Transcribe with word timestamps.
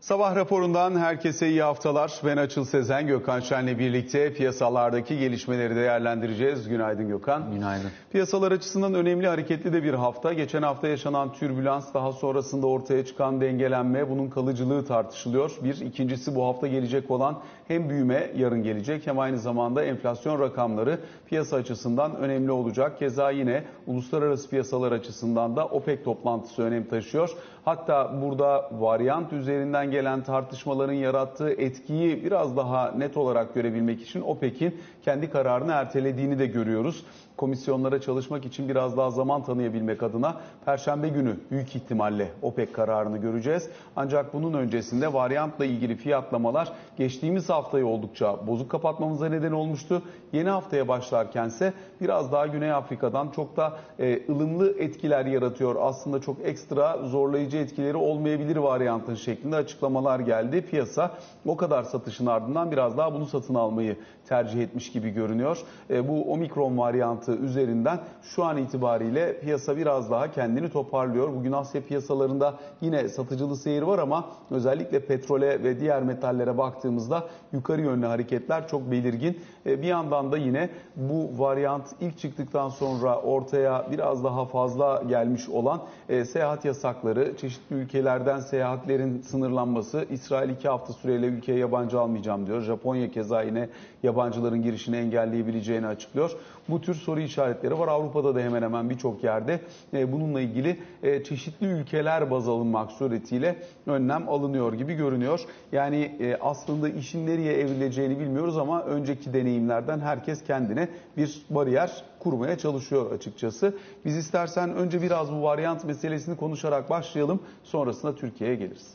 Sabah 0.00 0.36
raporundan 0.36 0.96
herkese 0.96 1.48
iyi 1.48 1.62
haftalar. 1.62 2.20
Ben 2.24 2.36
Açıl 2.36 2.64
Sezen, 2.64 3.06
Gökhan 3.06 3.40
Şen'le 3.40 3.78
birlikte 3.78 4.32
piyasalardaki 4.32 5.18
gelişmeleri 5.18 5.76
değerlendireceğiz. 5.76 6.68
Günaydın 6.68 7.08
Gökhan. 7.08 7.52
Günaydın. 7.54 7.90
Piyasalar 8.12 8.52
açısından 8.52 8.94
önemli 8.94 9.26
hareketli 9.26 9.72
de 9.72 9.82
bir 9.82 9.94
hafta. 9.94 10.32
Geçen 10.32 10.62
hafta 10.62 10.88
yaşanan 10.88 11.32
türbülans, 11.32 11.94
daha 11.94 12.12
sonrasında 12.12 12.66
ortaya 12.66 13.04
çıkan 13.04 13.40
dengelenme, 13.40 14.10
bunun 14.10 14.28
kalıcılığı 14.28 14.86
tartışılıyor. 14.86 15.50
Bir, 15.64 15.80
ikincisi 15.80 16.34
bu 16.34 16.44
hafta 16.44 16.66
gelecek 16.66 17.10
olan 17.10 17.38
hem 17.68 17.90
büyüme 17.90 18.30
yarın 18.36 18.62
gelecek 18.62 19.06
hem 19.06 19.18
aynı 19.18 19.38
zamanda 19.38 19.84
enflasyon 19.84 20.40
rakamları 20.40 20.98
piyasa 21.26 21.56
açısından 21.56 22.16
önemli 22.16 22.50
olacak. 22.50 22.98
Keza 22.98 23.30
yine 23.30 23.64
uluslararası 23.86 24.50
piyasalar 24.50 24.92
açısından 24.92 25.56
da 25.56 25.66
OPEC 25.66 26.02
toplantısı 26.02 26.62
önem 26.62 26.84
taşıyor. 26.84 27.30
Hatta 27.68 28.22
burada 28.22 28.70
varyant 28.72 29.32
üzerinden 29.32 29.90
gelen 29.90 30.22
tartışmaların 30.22 30.92
yarattığı 30.92 31.50
etkiyi 31.50 32.24
biraz 32.24 32.56
daha 32.56 32.92
net 32.92 33.16
olarak 33.16 33.54
görebilmek 33.54 34.02
için 34.02 34.20
OPEC'in 34.20 34.80
kendi 35.04 35.30
kararını 35.30 35.72
ertelediğini 35.72 36.38
de 36.38 36.46
görüyoruz. 36.46 37.04
Komisyonlara 37.38 38.00
çalışmak 38.00 38.44
için 38.46 38.68
biraz 38.68 38.96
daha 38.96 39.10
zaman 39.10 39.42
tanıyabilmek 39.42 40.02
adına 40.02 40.36
Perşembe 40.64 41.08
günü 41.08 41.36
büyük 41.50 41.76
ihtimalle 41.76 42.28
OPEC 42.42 42.72
kararını 42.72 43.18
göreceğiz. 43.18 43.70
Ancak 43.96 44.34
bunun 44.34 44.54
öncesinde 44.54 45.12
varyantla 45.12 45.64
ilgili 45.64 45.96
fiyatlamalar 45.96 46.72
geçtiğimiz 46.96 47.48
haftayı 47.48 47.86
oldukça 47.86 48.46
bozuk 48.46 48.70
kapatmamıza 48.70 49.28
neden 49.28 49.52
olmuştu. 49.52 50.02
Yeni 50.32 50.48
haftaya 50.48 50.88
başlarkense 50.88 51.72
biraz 52.00 52.32
daha 52.32 52.46
Güney 52.46 52.72
Afrika'dan 52.72 53.28
çok 53.28 53.56
da 53.56 53.78
e, 53.98 54.32
ılımlı 54.32 54.78
etkiler 54.78 55.26
yaratıyor. 55.26 55.76
Aslında 55.80 56.20
çok 56.20 56.36
ekstra 56.44 56.98
zorlayıcı 57.06 57.56
etkileri 57.56 57.96
olmayabilir 57.96 58.56
varyantın 58.56 59.14
şeklinde 59.14 59.56
açıklamalar 59.56 60.20
geldi. 60.20 60.66
Piyasa 60.66 61.10
o 61.46 61.56
kadar 61.56 61.82
satışın 61.82 62.26
ardından 62.26 62.70
biraz 62.70 62.96
daha 62.96 63.14
bunu 63.14 63.26
satın 63.26 63.54
almayı 63.54 63.96
tercih 64.28 64.62
etmiş 64.62 64.92
gibi 64.92 65.10
görünüyor. 65.10 65.58
E, 65.90 66.08
bu 66.08 66.32
omikron 66.32 66.78
varyantı 66.78 67.27
üzerinden 67.32 68.00
şu 68.22 68.44
an 68.44 68.56
itibariyle 68.56 69.40
piyasa 69.40 69.76
biraz 69.76 70.10
daha 70.10 70.30
kendini 70.30 70.70
toparlıyor. 70.70 71.32
Bugün 71.34 71.52
Asya 71.52 71.80
piyasalarında 71.80 72.54
yine 72.80 73.08
satıcılı 73.08 73.56
seyir 73.56 73.82
var 73.82 73.98
ama 73.98 74.28
özellikle 74.50 75.00
petrole 75.00 75.62
ve 75.62 75.80
diğer 75.80 76.02
metallere 76.02 76.58
baktığımızda 76.58 77.24
yukarı 77.52 77.80
yönlü 77.80 78.06
hareketler 78.06 78.68
çok 78.68 78.90
belirgin. 78.90 79.40
E, 79.66 79.82
bir 79.82 79.86
yandan 79.86 80.32
da 80.32 80.36
yine 80.36 80.70
bu 80.96 81.38
varyant 81.38 81.86
ilk 82.00 82.18
çıktıktan 82.18 82.68
sonra 82.68 83.20
ortaya 83.20 83.86
biraz 83.90 84.24
daha 84.24 84.44
fazla 84.44 85.02
gelmiş 85.08 85.48
olan 85.48 85.80
e, 86.08 86.24
seyahat 86.24 86.64
yasakları, 86.64 87.36
çeşitli 87.36 87.76
ülkelerden 87.76 88.40
seyahatlerin 88.40 89.22
sınırlanması, 89.22 90.06
İsrail 90.10 90.50
iki 90.50 90.68
hafta 90.68 90.92
süreyle 90.92 91.26
ülkeye 91.26 91.58
yabancı 91.58 92.00
almayacağım 92.00 92.46
diyor. 92.46 92.60
Japonya 92.60 93.10
keza 93.10 93.42
yine 93.42 93.68
yabancıların 94.02 94.62
girişini 94.62 94.96
engelleyebileceğini 94.96 95.86
açıklıyor. 95.86 96.36
Bu 96.68 96.80
tür 96.80 96.94
soru 96.94 97.20
işaretleri 97.20 97.78
var. 97.78 97.88
Avrupa'da 97.88 98.34
da 98.34 98.40
hemen 98.40 98.62
hemen 98.62 98.90
birçok 98.90 99.24
yerde 99.24 99.60
e, 99.94 100.12
bununla 100.12 100.40
ilgili 100.40 100.78
e, 101.02 101.24
çeşitli 101.24 101.66
ülkeler 101.66 102.30
baz 102.30 102.48
alınmak 102.48 102.92
suretiyle 102.92 103.62
önlem 103.86 104.28
alınıyor 104.28 104.72
gibi 104.72 104.94
görünüyor. 104.94 105.40
Yani 105.72 106.16
e, 106.20 106.36
aslında 106.40 106.88
işin 106.88 107.26
nereye 107.26 107.52
evrileceğini 107.52 108.20
bilmiyoruz 108.20 108.56
ama 108.56 108.82
önceki 108.82 109.32
deneyimlerden 109.32 110.00
herkes 110.00 110.44
kendine 110.44 110.88
bir 111.16 111.42
bariyer 111.50 112.04
kurmaya 112.18 112.58
çalışıyor 112.58 113.12
açıkçası. 113.12 113.74
Biz 114.04 114.16
istersen 114.16 114.74
önce 114.74 115.02
biraz 115.02 115.32
bu 115.32 115.42
varyant 115.42 115.84
meselesini 115.84 116.36
konuşarak 116.36 116.90
başlayalım. 116.90 117.40
Sonrasında 117.64 118.14
Türkiye'ye 118.14 118.56
geliriz. 118.56 118.94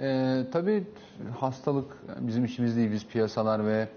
Ee, 0.00 0.40
tabii 0.52 0.84
hastalık 1.40 1.86
bizim 2.20 2.44
işimiz 2.44 2.76
değil. 2.76 2.92
Biz 2.92 3.06
piyasalar 3.06 3.66
ve 3.66 3.88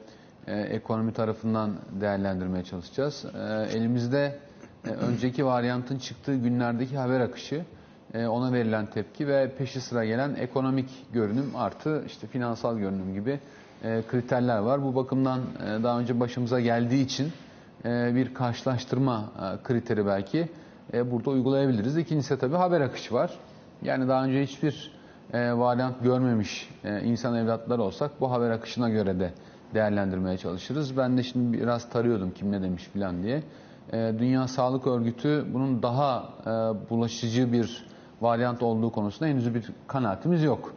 e, 0.51 0.61
ekonomi 0.61 1.13
tarafından 1.13 1.71
değerlendirmeye 2.01 2.63
çalışacağız. 2.63 3.25
E, 3.25 3.77
elimizde 3.77 4.39
e, 4.85 4.89
önceki 4.89 5.45
varyantın 5.45 5.97
çıktığı 5.97 6.35
günlerdeki 6.35 6.97
haber 6.97 7.19
akışı, 7.19 7.65
ona 8.29 8.53
verilen 8.53 8.85
tepki 8.85 9.27
ve 9.27 9.51
peşi 9.57 9.81
sıra 9.81 10.05
gelen 10.05 10.35
ekonomik 10.35 10.89
görünüm 11.13 11.51
artı 11.55 12.03
işte 12.07 12.27
finansal 12.27 12.77
görünüm 12.77 13.13
gibi 13.13 13.39
kriterler 13.81 14.57
var. 14.57 14.83
Bu 14.83 14.95
bakımdan 14.95 15.39
daha 15.83 15.99
önce 15.99 16.19
başımıza 16.19 16.59
geldiği 16.59 17.05
için 17.05 17.31
bir 17.85 18.33
karşılaştırma 18.33 19.31
kriteri 19.63 20.05
belki 20.05 20.49
burada 20.93 21.29
uygulayabiliriz. 21.29 21.97
İkincisi 21.97 22.39
tabii 22.39 22.55
haber 22.55 22.81
akışı 22.81 23.13
var. 23.13 23.31
Yani 23.81 24.07
daha 24.07 24.23
önce 24.23 24.43
hiçbir 24.43 24.91
e, 25.33 25.53
varyant 25.53 26.03
görmemiş 26.03 26.69
insan 27.03 27.35
evlatları 27.35 27.81
olsak 27.81 28.11
bu 28.21 28.31
haber 28.31 28.51
akışına 28.51 28.89
göre 28.89 29.19
de 29.19 29.33
değerlendirmeye 29.73 30.37
çalışırız. 30.37 30.97
Ben 30.97 31.17
de 31.17 31.23
şimdi 31.23 31.57
biraz 31.61 31.89
tarıyordum 31.89 32.31
kim 32.31 32.51
ne 32.51 32.61
demiş 32.61 32.83
filan 32.83 33.23
diye. 33.23 33.43
E, 33.93 34.13
Dünya 34.19 34.47
Sağlık 34.47 34.87
Örgütü 34.87 35.45
bunun 35.53 35.83
daha 35.83 36.29
e, 36.41 36.49
bulaşıcı 36.89 37.51
bir 37.51 37.85
varyant 38.21 38.63
olduğu 38.63 38.91
konusunda 38.91 39.29
henüz 39.29 39.55
bir 39.55 39.71
kanaatimiz 39.87 40.43
yok 40.43 40.73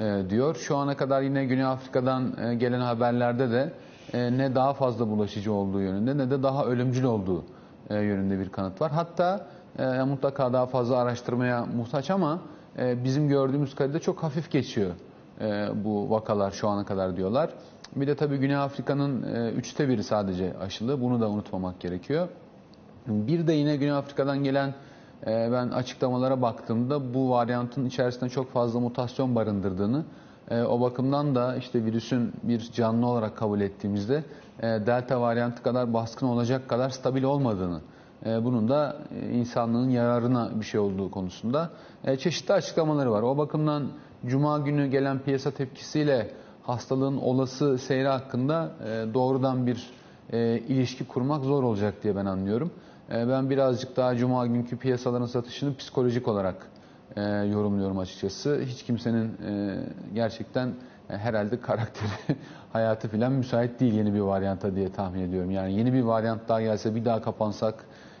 e, 0.00 0.22
diyor. 0.30 0.54
Şu 0.54 0.76
ana 0.76 0.96
kadar 0.96 1.22
yine 1.22 1.44
Güney 1.44 1.64
Afrika'dan 1.64 2.34
e, 2.44 2.54
gelen 2.54 2.80
haberlerde 2.80 3.50
de 3.50 3.72
ne 4.14 4.54
daha 4.54 4.74
fazla 4.74 5.08
bulaşıcı 5.08 5.52
olduğu 5.52 5.80
yönünde 5.80 6.16
ne 6.16 6.30
de 6.30 6.42
daha 6.42 6.64
ölümcül 6.64 7.04
olduğu 7.04 7.44
yönünde 7.90 8.38
bir 8.38 8.48
kanıt 8.48 8.80
var. 8.80 8.92
Hatta 8.92 9.46
mutlaka 10.06 10.52
daha 10.52 10.66
fazla 10.66 10.96
araştırmaya 10.96 11.66
muhtaç 11.66 12.10
ama 12.10 12.40
bizim 12.78 13.28
gördüğümüz 13.28 13.74
kadarıyla 13.74 14.00
çok 14.00 14.22
hafif 14.22 14.50
geçiyor 14.50 14.90
e, 15.40 15.68
bu 15.84 16.10
vakalar 16.10 16.50
şu 16.50 16.68
ana 16.68 16.84
kadar 16.84 17.16
diyorlar. 17.16 17.50
Bir 17.96 18.06
de 18.06 18.16
tabii 18.16 18.36
Güney 18.36 18.56
Afrika'nın 18.56 19.22
e, 19.34 19.50
üçte 19.50 19.88
biri 19.88 20.04
sadece 20.04 20.58
aşılı. 20.60 21.00
Bunu 21.00 21.20
da 21.20 21.30
unutmamak 21.30 21.80
gerekiyor. 21.80 22.28
Bir 23.06 23.46
de 23.46 23.52
yine 23.52 23.76
Güney 23.76 23.92
Afrika'dan 23.92 24.44
gelen 24.44 24.74
e, 25.26 25.48
ben 25.52 25.68
açıklamalara 25.68 26.42
baktığımda 26.42 27.14
bu 27.14 27.30
varyantın 27.30 27.84
içerisinde 27.84 28.30
çok 28.30 28.52
fazla 28.52 28.80
mutasyon 28.80 29.34
barındırdığını 29.34 30.04
e, 30.50 30.62
o 30.62 30.80
bakımdan 30.80 31.34
da 31.34 31.56
işte 31.56 31.84
virüsün 31.84 32.32
bir 32.42 32.70
canlı 32.72 33.06
olarak 33.06 33.36
kabul 33.36 33.60
ettiğimizde 33.60 34.24
e, 34.60 34.66
delta 34.66 35.20
varyantı 35.20 35.62
kadar 35.62 35.94
baskın 35.94 36.26
olacak 36.26 36.68
kadar 36.68 36.90
stabil 36.90 37.22
olmadığını 37.22 37.80
e, 38.26 38.44
bunun 38.44 38.68
da 38.68 38.96
e, 39.14 39.30
insanlığın 39.30 39.90
yararına 39.90 40.50
bir 40.60 40.64
şey 40.64 40.80
olduğu 40.80 41.10
konusunda 41.10 41.70
e, 42.04 42.16
çeşitli 42.16 42.54
açıklamaları 42.54 43.12
var. 43.12 43.22
O 43.22 43.38
bakımdan 43.38 43.88
Cuma 44.26 44.58
günü 44.58 44.86
gelen 44.86 45.18
piyasa 45.18 45.50
tepkisiyle 45.50 46.30
hastalığın 46.62 47.16
olası 47.16 47.78
seyri 47.78 48.08
hakkında 48.08 48.72
e, 48.84 49.14
doğrudan 49.14 49.66
bir 49.66 49.90
e, 50.32 50.58
ilişki 50.58 51.06
kurmak 51.06 51.44
zor 51.44 51.62
olacak 51.62 51.94
diye 52.02 52.16
ben 52.16 52.26
anlıyorum. 52.26 52.70
E, 53.12 53.28
ben 53.28 53.50
birazcık 53.50 53.96
daha 53.96 54.16
Cuma 54.16 54.46
günkü 54.46 54.76
piyasaların 54.76 55.26
satışını 55.26 55.76
psikolojik 55.76 56.28
olarak 56.28 56.66
e, 57.16 57.22
yorumluyorum 57.22 57.98
açıkçası. 57.98 58.60
Hiç 58.66 58.82
kimsenin 58.82 59.26
e, 59.46 59.80
gerçekten 60.14 60.68
e, 61.10 61.16
herhalde 61.16 61.60
karakteri, 61.60 62.36
hayatı 62.72 63.08
filan 63.08 63.32
müsait 63.32 63.80
değil 63.80 63.94
yeni 63.94 64.14
bir 64.14 64.20
varyanta 64.20 64.74
diye 64.74 64.92
tahmin 64.92 65.20
ediyorum. 65.20 65.50
Yani 65.50 65.72
yeni 65.74 65.92
bir 65.92 66.02
varyant 66.02 66.48
daha 66.48 66.62
gelse 66.62 66.94
bir 66.94 67.04
daha 67.04 67.22
kapansak, 67.22 67.74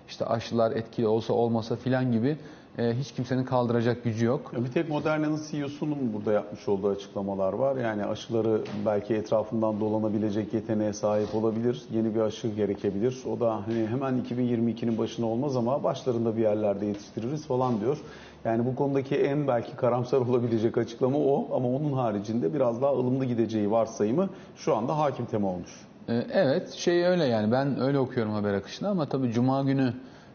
işte 0.08 0.26
aşılar 0.26 0.72
etkili 0.72 1.06
olsa 1.06 1.32
olmasa 1.32 1.76
filan 1.76 2.12
gibi 2.12 2.36
e, 2.78 2.94
hiç 2.94 3.12
kimsenin 3.12 3.44
kaldıracak 3.44 4.04
gücü 4.04 4.26
yok. 4.26 4.52
Bir 4.64 4.72
tek 4.72 4.88
Moderna'nın 4.88 5.40
CEO'sunun 5.50 6.12
burada 6.14 6.32
yapmış 6.32 6.68
olduğu 6.68 6.88
açıklamalar 6.88 7.52
var. 7.52 7.76
Yani 7.76 8.04
aşıları 8.04 8.60
belki 8.86 9.14
etrafından 9.14 9.80
dolanabilecek 9.80 10.54
yeteneğe 10.54 10.92
sahip 10.92 11.34
olabilir. 11.34 11.82
Yeni 11.92 12.14
bir 12.14 12.20
aşı 12.20 12.48
gerekebilir. 12.48 13.18
O 13.30 13.40
da 13.40 13.62
hani 13.66 13.86
hemen 13.86 14.22
2022'nin 14.22 14.98
başına 14.98 15.26
olmaz 15.26 15.56
ama 15.56 15.84
başlarında 15.84 16.36
bir 16.36 16.42
yerlerde 16.42 16.86
yetiştiririz 16.86 17.46
falan 17.46 17.80
diyor. 17.80 17.98
Yani 18.44 18.66
bu 18.66 18.76
konudaki 18.76 19.16
en 19.16 19.48
belki 19.48 19.76
karamsar 19.76 20.18
olabilecek 20.28 20.78
açıklama 20.78 21.18
o 21.18 21.56
ama 21.56 21.68
onun 21.68 21.92
haricinde 21.92 22.54
biraz 22.54 22.82
daha 22.82 22.92
ılımlı 22.92 23.24
gideceği 23.24 23.70
varsayımı 23.70 24.28
şu 24.56 24.76
anda 24.76 24.98
hakim 24.98 25.26
tema 25.26 25.48
olmuş. 25.48 25.70
E, 26.08 26.14
evet 26.32 26.70
şey 26.70 27.06
öyle 27.06 27.24
yani 27.24 27.52
ben 27.52 27.80
öyle 27.80 27.98
okuyorum 27.98 28.32
haber 28.32 28.54
akışını 28.54 28.88
ama 28.88 29.08
tabii 29.08 29.32
Cuma 29.32 29.62
günü 29.62 29.92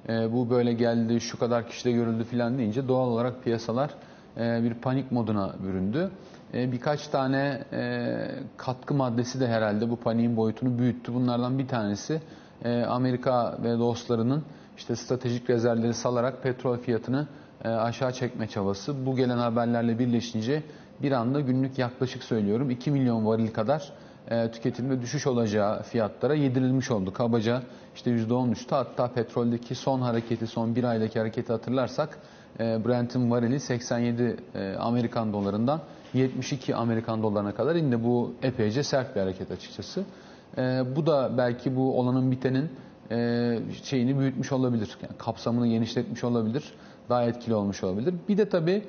e, 0.10 0.34
bu 0.34 0.50
böyle 0.50 0.74
geldi, 0.74 1.22
şu 1.22 1.40
kadar 1.40 1.68
kişide 1.68 1.92
görüldü 1.92 2.24
filan 2.24 2.58
deyince 2.58 2.88
doğal 2.88 3.08
olarak 3.08 3.44
piyasalar 3.44 3.90
e, 4.38 4.64
bir 4.64 4.74
panik 4.74 5.12
moduna 5.12 5.56
büründü. 5.64 6.12
E, 6.54 6.72
birkaç 6.72 7.08
tane 7.08 7.64
e, 7.74 8.16
katkı 8.58 8.94
maddesi 8.94 9.40
de 9.40 9.48
herhalde 9.48 9.90
bu 9.90 9.96
paniğin 9.96 10.38
boyutunu 10.38 10.80
büyüttü. 10.80 11.14
Bunlardan 11.14 11.60
bir 11.60 11.68
tanesi 11.68 12.22
e, 12.66 12.84
Amerika 12.84 13.58
ve 13.64 13.80
dostlarının 13.80 14.44
işte 14.78 14.96
stratejik 14.96 15.50
rezervleri 15.50 15.94
salarak 15.94 16.44
petrol 16.44 16.78
fiyatını 16.78 17.28
e, 17.64 17.70
aşağı 17.70 18.14
çekme 18.14 18.48
çabası. 18.48 19.06
Bu 19.06 19.16
gelen 19.16 19.38
haberlerle 19.38 20.00
birleşince 20.00 20.64
bir 21.02 21.12
anda 21.12 21.40
günlük 21.40 21.80
yaklaşık 21.80 22.24
söylüyorum 22.24 22.70
2 22.70 22.92
milyon 22.92 23.26
varil 23.26 23.52
kadar 23.54 23.94
e, 24.32 24.52
tüketimde 24.52 25.02
düşüş 25.02 25.28
olacağı 25.28 25.84
fiyatlara 25.84 26.34
yedirilmiş 26.34 26.92
oldu. 26.92 27.14
Kabaca 27.14 27.64
işte 27.96 28.12
%13'tü 28.12 28.76
hatta 28.76 29.08
petroldeki 29.08 29.76
son 29.76 30.02
hareketi 30.02 30.48
son 30.48 30.76
bir 30.76 30.84
aydaki 30.84 31.20
hareketi 31.20 31.52
hatırlarsak 31.54 32.20
e, 32.60 32.86
Brent'in 32.86 33.32
varili 33.32 33.60
87 33.60 34.38
e, 34.56 34.76
Amerikan 34.80 35.34
dolarından 35.34 35.82
72 36.14 36.76
Amerikan 36.76 37.24
dolarına 37.24 37.56
kadar 37.56 37.76
indi. 37.76 38.04
Bu 38.04 38.34
epeyce 38.44 38.84
sert 38.84 39.16
bir 39.16 39.22
hareket 39.22 39.52
açıkçası. 39.52 40.04
Bu 40.96 41.06
da 41.06 41.38
belki 41.38 41.76
bu 41.76 42.00
olanın 42.00 42.32
bitenin 42.32 42.70
şeyini 43.84 44.20
büyütmüş 44.20 44.52
olabilir. 44.52 44.98
Yani 45.02 45.18
kapsamını 45.18 45.68
genişletmiş 45.68 46.24
olabilir. 46.24 46.74
Daha 47.10 47.24
etkili 47.24 47.56
olmuş 47.56 47.84
olabilir. 47.84 48.16
Bir 48.30 48.38
de 48.38 48.50
tabii 48.50 48.84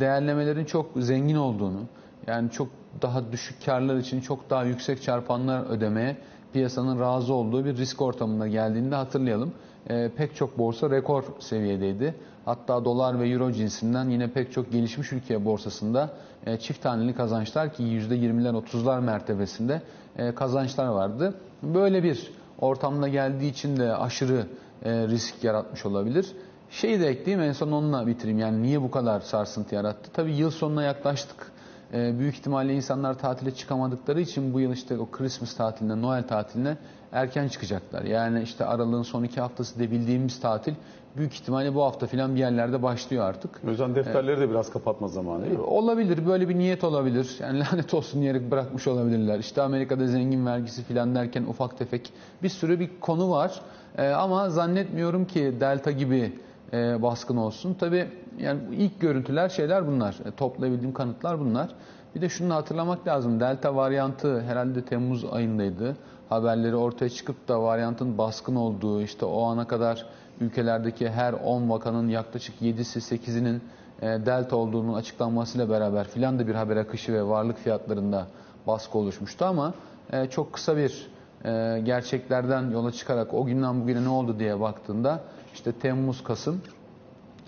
değerlemelerin 0.00 0.64
çok 0.64 0.90
zengin 0.96 1.36
olduğunu, 1.36 1.80
yani 2.26 2.50
çok 2.50 2.68
daha 3.02 3.32
düşük 3.32 3.64
karlar 3.66 3.96
için 3.96 4.20
çok 4.20 4.50
daha 4.50 4.64
yüksek 4.64 5.02
çarpanlar 5.02 5.66
ödemeye 5.70 6.16
piyasanın 6.52 7.00
razı 7.00 7.34
olduğu 7.34 7.64
bir 7.64 7.76
risk 7.76 8.02
ortamına 8.02 8.48
geldiğinde 8.48 8.94
hatırlayalım. 8.94 9.52
E, 9.90 10.10
pek 10.16 10.36
çok 10.36 10.58
borsa 10.58 10.90
rekor 10.90 11.24
seviyedeydi. 11.38 12.14
Hatta 12.44 12.84
dolar 12.84 13.20
ve 13.20 13.28
euro 13.28 13.52
cinsinden 13.52 14.08
yine 14.08 14.30
pek 14.30 14.52
çok 14.52 14.72
gelişmiş 14.72 15.12
ülke 15.12 15.44
borsasında 15.44 16.10
e, 16.46 16.56
çift 16.56 16.82
taneli 16.82 17.14
kazançlar 17.14 17.72
ki 17.72 17.82
%20'ler 17.82 18.64
30'lar 18.64 19.00
mertebesinde 19.00 19.82
e, 20.18 20.34
kazançlar 20.34 20.86
vardı. 20.86 21.34
Böyle 21.62 22.02
bir 22.02 22.30
ortamda 22.60 23.08
geldiği 23.08 23.50
için 23.50 23.76
de 23.76 23.96
aşırı 23.96 24.46
e, 24.84 25.08
risk 25.08 25.44
yaratmış 25.44 25.86
olabilir. 25.86 26.26
Şeyi 26.70 27.00
de 27.00 27.06
ekleyeyim 27.06 27.48
en 27.48 27.52
son 27.52 27.72
onunla 27.72 28.06
bitireyim. 28.06 28.38
Yani 28.38 28.62
niye 28.62 28.82
bu 28.82 28.90
kadar 28.90 29.20
sarsıntı 29.20 29.74
yarattı? 29.74 30.10
Tabii 30.12 30.34
yıl 30.34 30.50
sonuna 30.50 30.82
yaklaştık. 30.82 31.52
E, 31.94 32.18
büyük 32.18 32.34
ihtimalle 32.34 32.74
insanlar 32.74 33.18
tatile 33.18 33.50
çıkamadıkları 33.50 34.20
için 34.20 34.54
bu 34.54 34.60
yıl 34.60 34.72
işte 34.72 34.98
o 34.98 35.10
Christmas 35.10 35.54
tatiline, 35.56 36.02
Noel 36.02 36.26
tatiline 36.28 36.76
erken 37.12 37.48
çıkacaklar. 37.48 38.02
Yani 38.02 38.42
işte 38.42 38.64
aralığın 38.64 39.02
son 39.02 39.24
iki 39.24 39.40
haftası 39.40 39.78
de 39.78 39.90
bildiğimiz 39.90 40.40
tatil 40.40 40.74
büyük 41.16 41.34
ihtimalle 41.34 41.74
bu 41.74 41.82
hafta 41.82 42.06
filan 42.06 42.34
bir 42.34 42.40
yerlerde 42.40 42.82
başlıyor 42.82 43.24
artık. 43.24 43.60
O 43.66 43.70
yüzden 43.70 43.94
defterleri 43.94 44.40
de 44.40 44.50
biraz 44.50 44.70
kapatma 44.70 45.08
zamanı 45.08 45.44
değil 45.44 45.56
mi? 45.56 45.60
Olabilir, 45.60 46.26
böyle 46.26 46.48
bir 46.48 46.58
niyet 46.58 46.84
olabilir. 46.84 47.36
Yani 47.40 47.58
lanet 47.72 47.94
olsun 47.94 48.22
diyerek 48.22 48.50
bırakmış 48.50 48.86
olabilirler. 48.86 49.38
İşte 49.38 49.62
Amerika'da 49.62 50.06
zengin 50.06 50.46
vergisi 50.46 50.84
filan 50.84 51.14
derken 51.14 51.42
ufak 51.42 51.78
tefek 51.78 52.12
bir 52.42 52.48
sürü 52.48 52.80
bir 52.80 52.90
konu 53.00 53.30
var. 53.30 53.60
Ee, 53.98 54.08
ama 54.08 54.50
zannetmiyorum 54.50 55.24
ki 55.24 55.54
Delta 55.60 55.90
gibi 55.90 56.32
e, 56.72 57.02
baskın 57.02 57.36
olsun. 57.36 57.76
Tabii 57.80 58.08
yani 58.38 58.60
ilk 58.72 59.00
görüntüler 59.00 59.48
şeyler 59.48 59.86
bunlar. 59.86 60.16
E, 60.24 60.30
toplayabildiğim 60.30 60.94
kanıtlar 60.94 61.40
bunlar. 61.40 61.68
Bir 62.14 62.20
de 62.20 62.28
şunu 62.28 62.54
hatırlamak 62.54 63.06
lazım. 63.06 63.40
Delta 63.40 63.76
varyantı 63.76 64.40
herhalde 64.40 64.84
Temmuz 64.84 65.24
ayındaydı. 65.24 65.96
Haberleri 66.28 66.76
ortaya 66.76 67.08
çıkıp 67.08 67.48
da 67.48 67.62
varyantın 67.62 68.18
baskın 68.18 68.56
olduğu, 68.56 69.02
işte 69.02 69.24
o 69.24 69.42
ana 69.42 69.66
kadar 69.66 70.06
ülkelerdeki 70.40 71.10
her 71.10 71.32
10 71.32 71.70
vakanın 71.70 72.08
yaklaşık 72.08 72.62
7'si 72.62 73.16
8'inin 73.16 73.62
e, 74.02 74.06
delta 74.06 74.56
olduğunun 74.56 74.94
açıklanmasıyla 74.94 75.70
beraber 75.70 76.08
filan 76.08 76.38
da 76.38 76.46
bir 76.46 76.54
haber 76.54 76.76
akışı 76.76 77.12
ve 77.12 77.22
varlık 77.22 77.58
fiyatlarında 77.58 78.26
baskı 78.66 78.98
oluşmuştu 78.98 79.44
ama 79.44 79.74
e, 80.12 80.26
çok 80.26 80.52
kısa 80.52 80.76
bir 80.76 81.06
e, 81.44 81.80
gerçeklerden 81.84 82.70
yola 82.70 82.92
çıkarak 82.92 83.34
o 83.34 83.44
günden 83.44 83.80
bugüne 83.80 84.04
ne 84.04 84.08
oldu 84.08 84.38
diye 84.38 84.60
baktığında 84.60 85.20
işte 85.54 85.72
Temmuz, 85.72 86.24
Kasım 86.24 86.62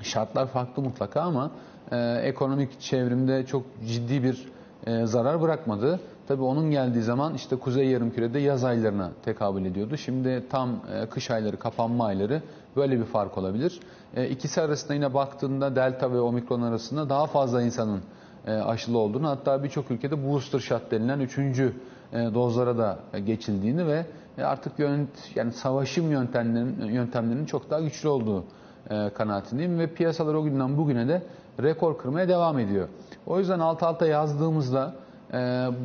şartlar 0.03 0.47
farklı 0.47 0.83
mutlaka 0.83 1.21
ama 1.21 1.51
ekonomik 2.23 2.81
çevrimde 2.81 3.47
çok 3.47 3.63
ciddi 3.87 4.23
bir 4.23 4.49
zarar 5.05 5.43
bırakmadı. 5.43 6.01
Tabii 6.29 6.43
onun 6.43 6.71
geldiği 6.71 7.03
zaman 7.03 7.35
işte 7.35 7.57
Kuzey 7.57 7.89
Yarımküre'de 7.89 8.39
yaz 8.39 8.65
aylarına 8.65 9.11
tekabül 9.25 9.65
ediyordu. 9.65 9.97
Şimdi 9.97 10.45
tam 10.51 10.81
kış 11.11 11.31
ayları, 11.31 11.59
kapanma 11.59 12.07
ayları 12.07 12.43
böyle 12.77 13.01
bir 13.01 13.05
fark 13.05 13.39
olabilir. 13.39 13.81
İkisi 14.31 14.61
arasında 14.61 14.95
yine 14.95 15.15
baktığında 15.15 15.77
Delta 15.77 16.13
ve 16.13 16.21
Omikron 16.21 16.63
arasında 16.63 17.09
daha 17.09 17.27
fazla 17.27 17.63
insanın 17.63 18.01
aşılı 18.47 18.99
olduğunu 18.99 19.29
hatta 19.29 19.63
birçok 19.65 19.91
ülkede 19.91 20.29
booster 20.29 20.59
shot 20.59 20.91
denilen 20.91 21.21
üçüncü 21.21 21.73
dozlara 22.13 22.79
da 22.79 22.99
geçildiğini 23.27 23.87
ve 23.87 24.07
artık 24.45 24.79
yönt, 24.79 25.09
yani 25.35 25.53
savaşım 25.53 26.11
yöntemlerinin, 26.11 26.85
yöntemlerinin 26.85 27.47
çok 27.47 27.71
daha 27.71 27.81
güçlü 27.81 28.09
olduğu 28.09 28.45
kanaatindeyim 29.15 29.79
ve 29.79 29.87
piyasalar 29.87 30.35
o 30.35 30.45
günden 30.45 30.77
bugüne 30.77 31.09
de 31.09 31.23
rekor 31.63 31.99
kırmaya 31.99 32.29
devam 32.29 32.59
ediyor. 32.59 32.89
O 33.27 33.39
yüzden 33.39 33.59
alt 33.59 33.83
alta 33.83 34.07
yazdığımızda 34.07 34.95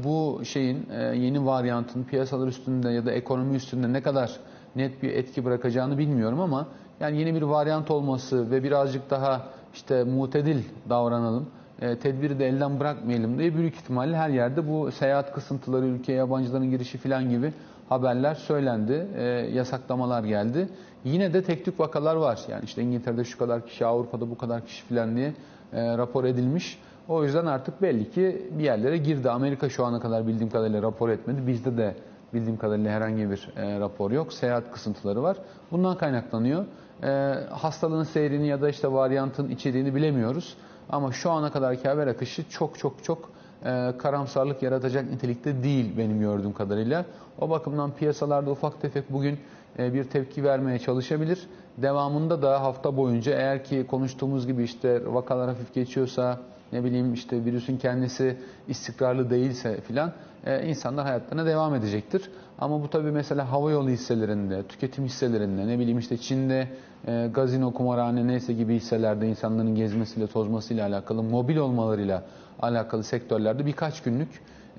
bu 0.03 0.41
şeyin 0.45 0.88
yeni 1.13 1.45
varyantın 1.45 2.03
piyasalar 2.03 2.47
üstünde 2.47 2.89
ya 2.89 3.05
da 3.05 3.11
ekonomi 3.11 3.55
üstünde 3.55 3.94
ne 3.94 4.01
kadar 4.01 4.39
net 4.75 5.03
bir 5.03 5.09
etki 5.09 5.45
bırakacağını 5.45 5.97
bilmiyorum 5.97 6.39
ama 6.39 6.67
yani 7.00 7.19
yeni 7.19 7.35
bir 7.35 7.41
varyant 7.41 7.91
olması 7.91 8.51
ve 8.51 8.63
birazcık 8.63 9.09
daha 9.09 9.47
işte 9.73 10.03
mutedil 10.03 10.63
davranalım, 10.89 11.50
e, 11.81 12.00
tedbiri 12.00 12.39
de 12.39 12.47
elden 12.47 12.79
bırakmayalım 12.79 13.39
diye 13.39 13.55
büyük 13.55 13.75
ihtimalle 13.75 14.17
her 14.17 14.29
yerde 14.29 14.67
bu 14.69 14.91
seyahat 14.91 15.33
kısıntıları, 15.33 15.85
ülkeye 15.85 16.17
yabancıların 16.17 16.69
girişi 16.69 16.97
falan 16.97 17.29
gibi 17.29 17.53
haberler 17.94 18.36
söylendi, 18.36 19.07
e, 19.18 19.24
yasaklamalar 19.54 20.24
geldi. 20.24 20.69
Yine 21.04 21.34
de 21.34 21.44
tek 21.44 21.66
tük 21.66 21.80
vakalar 21.80 22.16
var. 22.16 22.40
Yani 22.50 22.63
işte 22.66 22.81
İngiltere'de 22.81 23.24
şu 23.24 23.38
kadar 23.38 23.66
kişi, 23.66 23.86
Avrupa'da 23.86 24.30
bu 24.30 24.38
kadar 24.38 24.66
kişi 24.66 24.84
falan 24.84 25.16
diye 25.16 25.34
e, 25.74 25.98
rapor 25.98 26.24
edilmiş. 26.24 26.80
O 27.07 27.24
yüzden 27.24 27.45
artık 27.45 27.81
belli 27.81 28.12
ki 28.12 28.48
bir 28.57 28.63
yerlere 28.63 28.98
girdi. 28.98 29.30
Amerika 29.30 29.69
şu 29.69 29.86
ana 29.86 30.00
kadar 30.00 30.28
bildiğim 30.28 30.50
kadarıyla 30.50 30.81
rapor 30.81 31.10
etmedi. 31.10 31.48
Bizde 31.48 31.78
de 31.78 31.95
bildiğim 32.34 32.57
kadarıyla 32.57 32.92
herhangi 32.92 33.30
bir 33.31 33.50
e, 33.57 33.80
rapor 33.80 34.12
yok. 34.12 34.34
Seyahat 34.34 34.72
kısıntıları 34.72 35.24
var. 35.24 35.38
Bundan 35.72 35.98
kaynaklanıyor. 35.98 36.66
E, 37.04 37.07
hastalığın 37.50 38.04
seyrini 38.04 38.48
ya 38.48 38.62
da 38.62 38.69
işte 38.69 38.92
varyantın 38.92 39.50
içeriğini 39.50 39.96
bilemiyoruz. 39.96 40.57
Ama 40.89 41.12
şu 41.12 41.31
ana 41.31 41.51
kadarki 41.51 41.88
haber 41.88 42.07
akışı 42.07 42.50
çok 42.50 42.80
çok 42.80 43.04
çok 43.04 43.30
e, 43.65 43.94
karamsarlık 43.98 44.63
yaratacak 44.63 45.12
nitelikte 45.12 45.63
değil 45.63 45.98
benim 45.98 46.19
gördüğüm 46.19 46.54
kadarıyla. 46.54 47.06
O 47.39 47.50
bakımdan 47.50 47.92
piyasalarda 47.92 48.51
ufak 48.51 48.81
tefek 48.81 49.12
bugün 49.13 49.39
e, 49.80 49.94
bir 49.94 50.04
tepki 50.04 50.44
vermeye 50.44 50.80
çalışabilir. 50.80 51.48
Devamında 51.77 52.42
da 52.42 52.62
hafta 52.62 52.98
boyunca 52.98 53.33
eğer 53.33 53.63
ki 53.63 53.88
konuştuğumuz 53.88 54.48
gibi 54.48 54.63
işte 54.63 55.13
vakalar 55.13 55.50
hafif 55.50 55.74
geçiyorsa 55.74 56.39
ne 56.74 56.83
bileyim 56.83 57.13
işte 57.13 57.45
virüsün 57.45 57.77
kendisi 57.77 58.38
istikrarlı 58.68 59.30
değilse 59.30 59.81
filan 59.81 60.12
e, 60.45 60.65
insanlar 60.65 61.06
hayatlarına 61.06 61.45
devam 61.45 61.75
edecektir. 61.75 62.30
Ama 62.60 62.83
bu 62.83 62.89
tabii 62.89 63.12
mesela 63.12 63.51
havayolu 63.51 63.89
hisselerinde, 63.89 64.63
tüketim 64.63 65.06
hisselerinde, 65.06 65.68
ne 65.68 65.80
bileyim 65.80 66.00
işte 66.00 66.18
Çin'de 66.18 66.68
e, 67.07 67.30
gazino, 67.33 67.74
kumarhane 67.74 68.27
neyse 68.27 68.54
gibi 68.54 68.75
hisselerde 68.75 69.27
insanların 69.27 69.75
gezmesiyle, 69.75 70.27
tozmasıyla 70.27 70.88
alakalı, 70.88 71.24
mobil 71.24 71.57
olmalarıyla 71.57 72.24
alakalı 72.63 73.04
sektörlerde 73.04 73.65
birkaç 73.65 74.04
günlük 74.04 74.30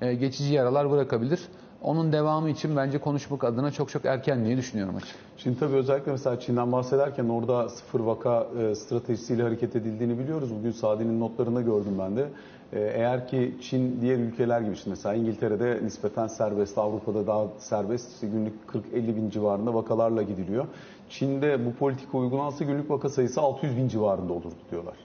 e, 0.01 0.13
geçici 0.13 0.53
yaralar 0.53 0.91
bırakabilir. 0.91 1.39
Onun 1.81 2.11
devamı 2.11 2.49
için 2.49 2.75
bence 2.75 2.97
konuşmak 2.97 3.43
adına 3.43 3.71
çok 3.71 3.89
çok 3.89 4.05
erken 4.05 4.45
diye 4.45 4.57
düşünüyorum 4.57 4.95
açık. 4.95 5.15
Şimdi 5.37 5.59
tabii 5.59 5.75
özellikle 5.75 6.11
mesela 6.11 6.39
Çin'den 6.39 6.71
bahsederken 6.71 7.29
orada 7.29 7.69
sıfır 7.69 7.99
vaka 7.99 8.47
e, 8.59 8.75
stratejisiyle 8.75 9.43
hareket 9.43 9.75
edildiğini 9.75 10.19
biliyoruz. 10.19 10.49
Bugün 10.59 10.71
Sadi'nin 10.71 11.19
notlarında 11.19 11.61
gördüm 11.61 11.95
ben 11.99 12.15
de. 12.17 12.29
E, 12.73 12.79
eğer 12.79 13.27
ki 13.27 13.55
Çin 13.61 14.01
diğer 14.01 14.17
ülkeler 14.17 14.61
gibi 14.61 14.73
işte 14.73 14.89
mesela 14.89 15.15
İngiltere'de 15.15 15.79
nispeten 15.83 16.27
serbest, 16.27 16.77
Avrupa'da 16.77 17.27
daha 17.27 17.47
serbest 17.57 18.13
işte 18.13 18.27
günlük 18.27 18.53
40-50 18.93 19.15
bin 19.15 19.29
civarında 19.29 19.73
vakalarla 19.73 20.21
gidiliyor. 20.21 20.65
Çin'de 21.09 21.65
bu 21.65 21.73
politika 21.73 22.17
uygulansa 22.17 22.65
günlük 22.65 22.89
vaka 22.89 23.09
sayısı 23.09 23.41
600 23.41 23.77
bin 23.77 23.87
civarında 23.87 24.33
olurdu 24.33 24.55
diyorlar. 24.71 24.95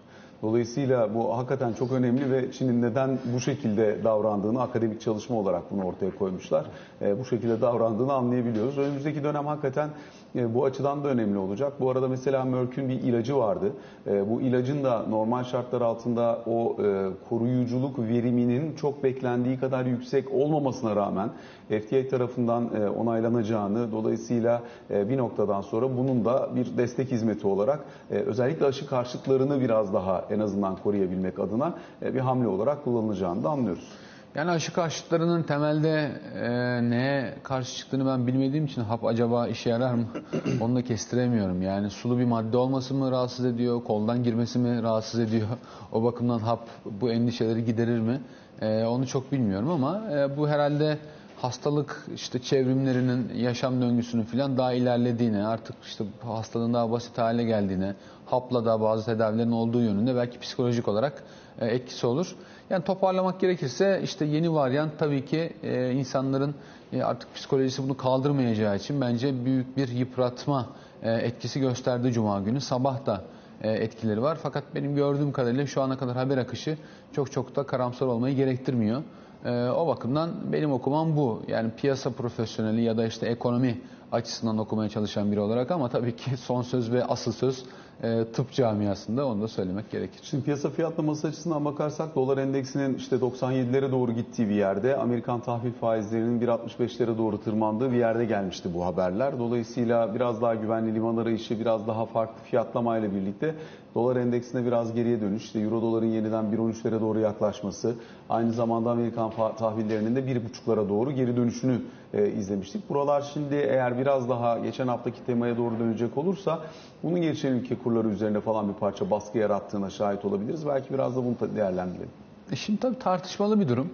Dolayısıyla 0.42 1.14
bu 1.14 1.36
hakikaten 1.36 1.72
çok 1.72 1.92
önemli 1.92 2.30
ve 2.32 2.52
Çin'in 2.52 2.82
neden 2.82 3.18
bu 3.34 3.40
şekilde 3.40 4.04
davrandığını 4.04 4.62
akademik 4.62 5.00
çalışma 5.00 5.36
olarak 5.36 5.70
bunu 5.70 5.84
ortaya 5.84 6.10
koymuşlar. 6.10 6.66
E, 7.02 7.18
bu 7.18 7.24
şekilde 7.24 7.60
davrandığını 7.60 8.12
anlayabiliyoruz. 8.12 8.78
Önümüzdeki 8.78 9.24
dönem 9.24 9.46
hakikaten 9.46 9.90
e, 10.36 10.54
bu 10.54 10.64
açıdan 10.64 11.04
da 11.04 11.08
önemli 11.08 11.38
olacak. 11.38 11.72
Bu 11.80 11.90
arada 11.90 12.08
mesela 12.08 12.44
Merck'ün 12.44 12.88
bir 12.88 13.02
ilacı 13.02 13.36
vardı. 13.36 13.72
E, 14.06 14.30
bu 14.30 14.40
ilacın 14.40 14.84
da 14.84 15.02
normal 15.08 15.44
şartlar 15.44 15.80
altında 15.80 16.38
o 16.46 16.76
e, 16.82 17.08
koruyuculuk 17.28 17.98
veriminin 17.98 18.74
çok 18.74 19.04
beklendiği 19.04 19.58
kadar 19.58 19.84
yüksek 19.84 20.32
olmamasına 20.32 20.96
rağmen 20.96 21.30
FDA 21.68 22.08
tarafından 22.08 22.94
onaylanacağını 22.96 23.92
dolayısıyla 23.92 24.62
bir 24.90 25.18
noktadan 25.18 25.60
sonra 25.60 25.96
bunun 25.96 26.24
da 26.24 26.48
bir 26.56 26.76
destek 26.78 27.10
hizmeti 27.10 27.46
olarak 27.46 27.84
özellikle 28.10 28.66
aşı 28.66 28.86
karşıtlarını 28.86 29.60
biraz 29.60 29.94
daha 29.94 30.24
en 30.30 30.40
azından 30.40 30.76
koruyabilmek 30.76 31.38
adına 31.38 31.74
bir 32.02 32.20
hamle 32.20 32.48
olarak 32.48 32.84
kullanılacağını 32.84 33.44
da 33.44 33.48
anlıyoruz. 33.48 33.88
Yani 34.34 34.50
aşı 34.50 34.72
karşıtlarının 34.72 35.42
temelde 35.42 36.10
e, 36.34 36.50
neye 36.90 37.34
karşı 37.42 37.76
çıktığını 37.76 38.06
ben 38.06 38.26
bilmediğim 38.26 38.64
için 38.64 38.82
hap 38.82 39.04
acaba 39.04 39.48
işe 39.48 39.70
yarar 39.70 39.94
mı? 39.94 40.06
Onu 40.60 40.76
da 40.76 40.82
kestiremiyorum. 40.82 41.62
Yani 41.62 41.90
sulu 41.90 42.18
bir 42.18 42.24
madde 42.24 42.56
olması 42.56 42.94
mı 42.94 43.10
rahatsız 43.10 43.44
ediyor, 43.44 43.84
koldan 43.84 44.22
girmesi 44.22 44.58
mi 44.58 44.82
rahatsız 44.82 45.20
ediyor? 45.20 45.46
O 45.92 46.02
bakımdan 46.02 46.38
hap 46.38 46.68
bu 46.84 47.10
endişeleri 47.10 47.64
giderir 47.64 48.00
mi? 48.00 48.20
E, 48.60 48.84
onu 48.84 49.06
çok 49.06 49.32
bilmiyorum 49.32 49.70
ama 49.70 50.02
e, 50.12 50.36
bu 50.36 50.48
herhalde 50.48 50.98
hastalık 51.36 52.06
işte 52.14 52.38
çevrimlerinin 52.38 53.34
yaşam 53.34 53.82
döngüsünün 53.82 54.22
falan 54.22 54.58
daha 54.58 54.72
ilerlediğini, 54.72 55.46
artık 55.46 55.76
işte 55.82 56.04
hastalığın 56.24 56.74
daha 56.74 56.90
basit 56.90 57.18
hale 57.18 57.44
geldiğini, 57.44 57.94
hapla 58.26 58.64
da 58.64 58.80
bazı 58.80 59.04
tedavilerin 59.06 59.52
olduğu 59.52 59.80
yönünde 59.80 60.16
belki 60.16 60.40
psikolojik 60.40 60.88
olarak 60.88 61.22
e, 61.60 61.66
etkisi 61.66 62.06
olur. 62.06 62.36
Yani 62.70 62.84
toparlamak 62.84 63.40
gerekirse 63.40 64.00
işte 64.04 64.24
yeni 64.24 64.54
varyant 64.54 64.98
tabii 64.98 65.24
ki 65.24 65.52
e, 65.62 65.92
insanların 65.92 66.54
e, 66.92 67.02
artık 67.02 67.34
psikolojisi 67.34 67.82
bunu 67.82 67.96
kaldırmayacağı 67.96 68.76
için 68.76 69.00
bence 69.00 69.44
büyük 69.44 69.76
bir 69.76 69.88
yıpratma 69.88 70.68
e, 71.02 71.12
etkisi 71.12 71.60
gösterdi 71.60 72.12
Cuma 72.12 72.40
günü. 72.40 72.60
Sabah 72.60 73.06
da 73.06 73.24
e, 73.62 73.70
etkileri 73.70 74.22
var. 74.22 74.38
Fakat 74.42 74.64
benim 74.74 74.94
gördüğüm 74.94 75.32
kadarıyla 75.32 75.66
şu 75.66 75.82
ana 75.82 75.98
kadar 75.98 76.16
haber 76.16 76.38
akışı 76.38 76.78
çok 77.12 77.32
çok 77.32 77.56
da 77.56 77.66
karamsar 77.66 78.06
olmayı 78.06 78.36
gerektirmiyor. 78.36 79.02
E, 79.44 79.68
o 79.68 79.86
bakımdan 79.86 80.30
benim 80.52 80.72
okumam 80.72 81.16
bu. 81.16 81.42
Yani 81.48 81.70
piyasa 81.76 82.10
profesyoneli 82.10 82.82
ya 82.82 82.96
da 82.96 83.06
işte 83.06 83.26
ekonomi 83.26 83.80
açısından 84.12 84.58
okumaya 84.58 84.88
çalışan 84.88 85.32
biri 85.32 85.40
olarak 85.40 85.70
ama 85.70 85.88
tabii 85.88 86.16
ki 86.16 86.36
son 86.36 86.62
söz 86.62 86.92
ve 86.92 87.04
asıl 87.04 87.32
söz 87.32 87.64
e, 88.02 88.24
tıp 88.32 88.52
camiasında 88.52 89.26
onu 89.26 89.42
da 89.42 89.48
söylemek 89.48 89.90
gerekir. 89.90 90.20
Şimdi 90.22 90.44
piyasa 90.44 90.70
fiyatlaması 90.70 91.28
açısından 91.28 91.64
bakarsak 91.64 92.14
dolar 92.14 92.38
endeksinin 92.38 92.94
işte 92.94 93.16
97'lere 93.16 93.92
doğru 93.92 94.12
gittiği 94.12 94.48
bir 94.48 94.54
yerde 94.54 94.96
Amerikan 94.96 95.40
tahvil 95.40 95.72
faizlerinin 95.72 96.40
1.65'lere 96.40 97.18
doğru 97.18 97.40
tırmandığı 97.40 97.92
bir 97.92 97.96
yerde 97.96 98.24
gelmişti 98.24 98.68
bu 98.74 98.84
haberler. 98.84 99.38
Dolayısıyla 99.38 100.14
biraz 100.14 100.42
daha 100.42 100.54
güvenli 100.54 100.94
liman 100.94 101.16
arayışı, 101.16 101.60
biraz 101.60 101.86
daha 101.86 102.06
farklı 102.06 102.42
fiyatlamayla 102.44 103.14
birlikte 103.14 103.54
dolar 103.94 104.16
endeksinde 104.16 104.66
biraz 104.66 104.94
geriye 104.94 105.20
dönüş, 105.20 105.44
işte 105.44 105.60
euro 105.60 105.82
doların 105.82 106.06
yeniden 106.06 106.44
1.13'lere 106.44 107.00
doğru 107.00 107.20
yaklaşması, 107.20 107.94
aynı 108.28 108.52
zamanda 108.52 108.90
Amerikan 108.90 109.30
tahvillerinin 109.58 110.16
de 110.16 110.20
1.5'lara 110.20 110.88
doğru 110.88 111.12
geri 111.12 111.36
dönüşünü 111.36 111.80
e, 112.14 112.28
izlemiştik. 112.28 112.90
Buralar 112.90 113.30
şimdi 113.34 113.54
eğer 113.54 113.98
biraz 113.98 114.28
daha 114.28 114.58
geçen 114.58 114.88
haftaki 114.88 115.24
temaya 115.26 115.56
doğru 115.56 115.78
dönecek 115.78 116.18
olursa 116.18 116.60
bunun 117.02 117.22
gelişen 117.22 117.52
ülke 117.52 117.78
kurları 117.78 118.08
üzerinde 118.08 118.40
falan 118.40 118.68
bir 118.68 118.74
parça 118.74 119.10
baskı 119.10 119.38
yarattığına 119.38 119.90
şahit 119.90 120.24
olabiliriz. 120.24 120.66
Belki 120.66 120.94
biraz 120.94 121.16
da 121.16 121.24
bunu 121.24 121.56
değerlendirelim. 121.56 122.10
E 122.52 122.56
şimdi 122.56 122.80
tabii 122.80 122.98
tartışmalı 122.98 123.60
bir 123.60 123.68
durum. 123.68 123.90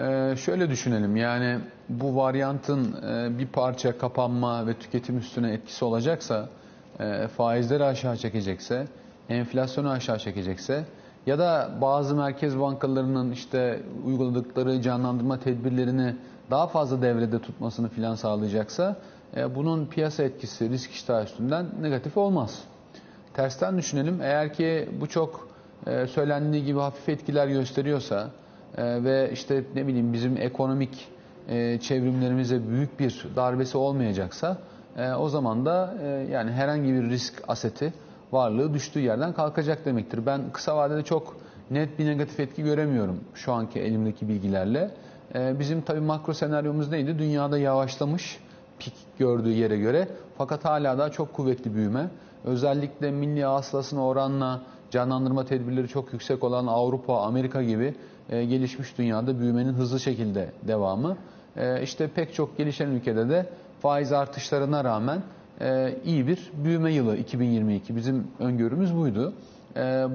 Ee, 0.00 0.34
şöyle 0.36 0.70
düşünelim 0.70 1.16
yani 1.16 1.58
bu 1.88 2.16
varyantın 2.16 2.96
e, 3.02 3.38
bir 3.38 3.46
parça 3.46 3.98
kapanma 3.98 4.66
ve 4.66 4.74
tüketim 4.74 5.18
üstüne 5.18 5.52
etkisi 5.52 5.84
olacaksa, 5.84 6.48
e, 7.00 7.28
faizleri 7.28 7.84
aşağı 7.84 8.16
çekecekse, 8.16 8.86
enflasyonu 9.28 9.90
aşağı 9.90 10.18
çekecekse 10.18 10.84
ya 11.26 11.38
da 11.38 11.70
bazı 11.80 12.16
merkez 12.16 12.58
bankalarının 12.58 13.30
işte 13.32 13.82
uyguladıkları 14.04 14.82
canlandırma 14.82 15.40
tedbirlerini 15.40 16.16
daha 16.50 16.66
fazla 16.66 17.02
devrede 17.02 17.38
tutmasını 17.38 17.88
filan 17.88 18.14
sağlayacaksa 18.14 18.96
e, 19.36 19.54
bunun 19.54 19.86
piyasa 19.86 20.22
etkisi 20.22 20.70
risk 20.70 20.90
iştahı 20.90 21.24
üstünden 21.24 21.66
negatif 21.80 22.16
olmaz. 22.16 22.62
Tersten 23.34 23.78
düşünelim 23.78 24.20
eğer 24.22 24.52
ki 24.52 24.88
bu 25.00 25.06
çok 25.06 25.48
e, 25.86 26.06
söylendiği 26.06 26.64
gibi 26.64 26.78
hafif 26.78 27.08
etkiler 27.08 27.48
gösteriyorsa 27.48 28.30
e, 28.76 29.04
ve 29.04 29.30
işte 29.32 29.64
ne 29.74 29.86
bileyim 29.86 30.12
bizim 30.12 30.36
ekonomik 30.36 31.08
e, 31.48 31.78
çevrimlerimize 31.80 32.68
büyük 32.68 33.00
bir 33.00 33.26
darbesi 33.36 33.78
olmayacaksa 33.78 34.58
e, 34.96 35.12
o 35.12 35.28
zaman 35.28 35.66
da 35.66 35.94
e, 36.02 36.06
yani 36.06 36.50
herhangi 36.50 36.92
bir 36.92 37.02
risk 37.02 37.42
aseti 37.48 37.92
varlığı 38.32 38.74
düştüğü 38.74 39.00
yerden 39.00 39.32
kalkacak 39.32 39.84
demektir. 39.84 40.26
Ben 40.26 40.40
kısa 40.52 40.76
vadede 40.76 41.02
çok 41.02 41.36
net 41.70 41.98
bir 41.98 42.06
negatif 42.06 42.40
etki 42.40 42.62
göremiyorum 42.62 43.20
şu 43.34 43.52
anki 43.52 43.80
elimdeki 43.80 44.28
bilgilerle. 44.28 44.90
Ee, 45.34 45.58
bizim 45.58 45.82
tabii 45.82 46.00
makro 46.00 46.34
senaryomuz 46.34 46.90
neydi? 46.90 47.18
Dünyada 47.18 47.58
yavaşlamış 47.58 48.40
pik 48.78 48.94
gördüğü 49.18 49.52
yere 49.52 49.78
göre 49.78 50.08
fakat 50.38 50.64
hala 50.64 50.98
da 50.98 51.10
çok 51.10 51.32
kuvvetli 51.32 51.74
büyüme. 51.74 52.10
Özellikle 52.44 53.10
milli 53.10 53.44
hasılasına 53.44 54.06
oranla 54.06 54.62
canlandırma 54.90 55.44
tedbirleri 55.44 55.88
çok 55.88 56.12
yüksek 56.12 56.44
olan 56.44 56.66
Avrupa, 56.66 57.20
Amerika 57.22 57.62
gibi 57.62 57.94
e, 58.30 58.44
gelişmiş 58.44 58.98
dünyada 58.98 59.40
büyümenin 59.40 59.72
hızlı 59.72 60.00
şekilde 60.00 60.52
devamı. 60.62 61.16
E, 61.56 61.82
işte 61.82 62.08
pek 62.08 62.34
çok 62.34 62.58
gelişen 62.58 62.88
ülkede 62.88 63.28
de 63.28 63.46
faiz 63.80 64.12
artışlarına 64.12 64.84
rağmen 64.84 65.22
e, 65.60 65.98
iyi 66.04 66.26
bir 66.26 66.50
büyüme 66.64 66.92
yılı 66.92 67.16
2022. 67.16 67.96
Bizim 67.96 68.26
öngörümüz 68.38 68.96
buydu. 68.96 69.34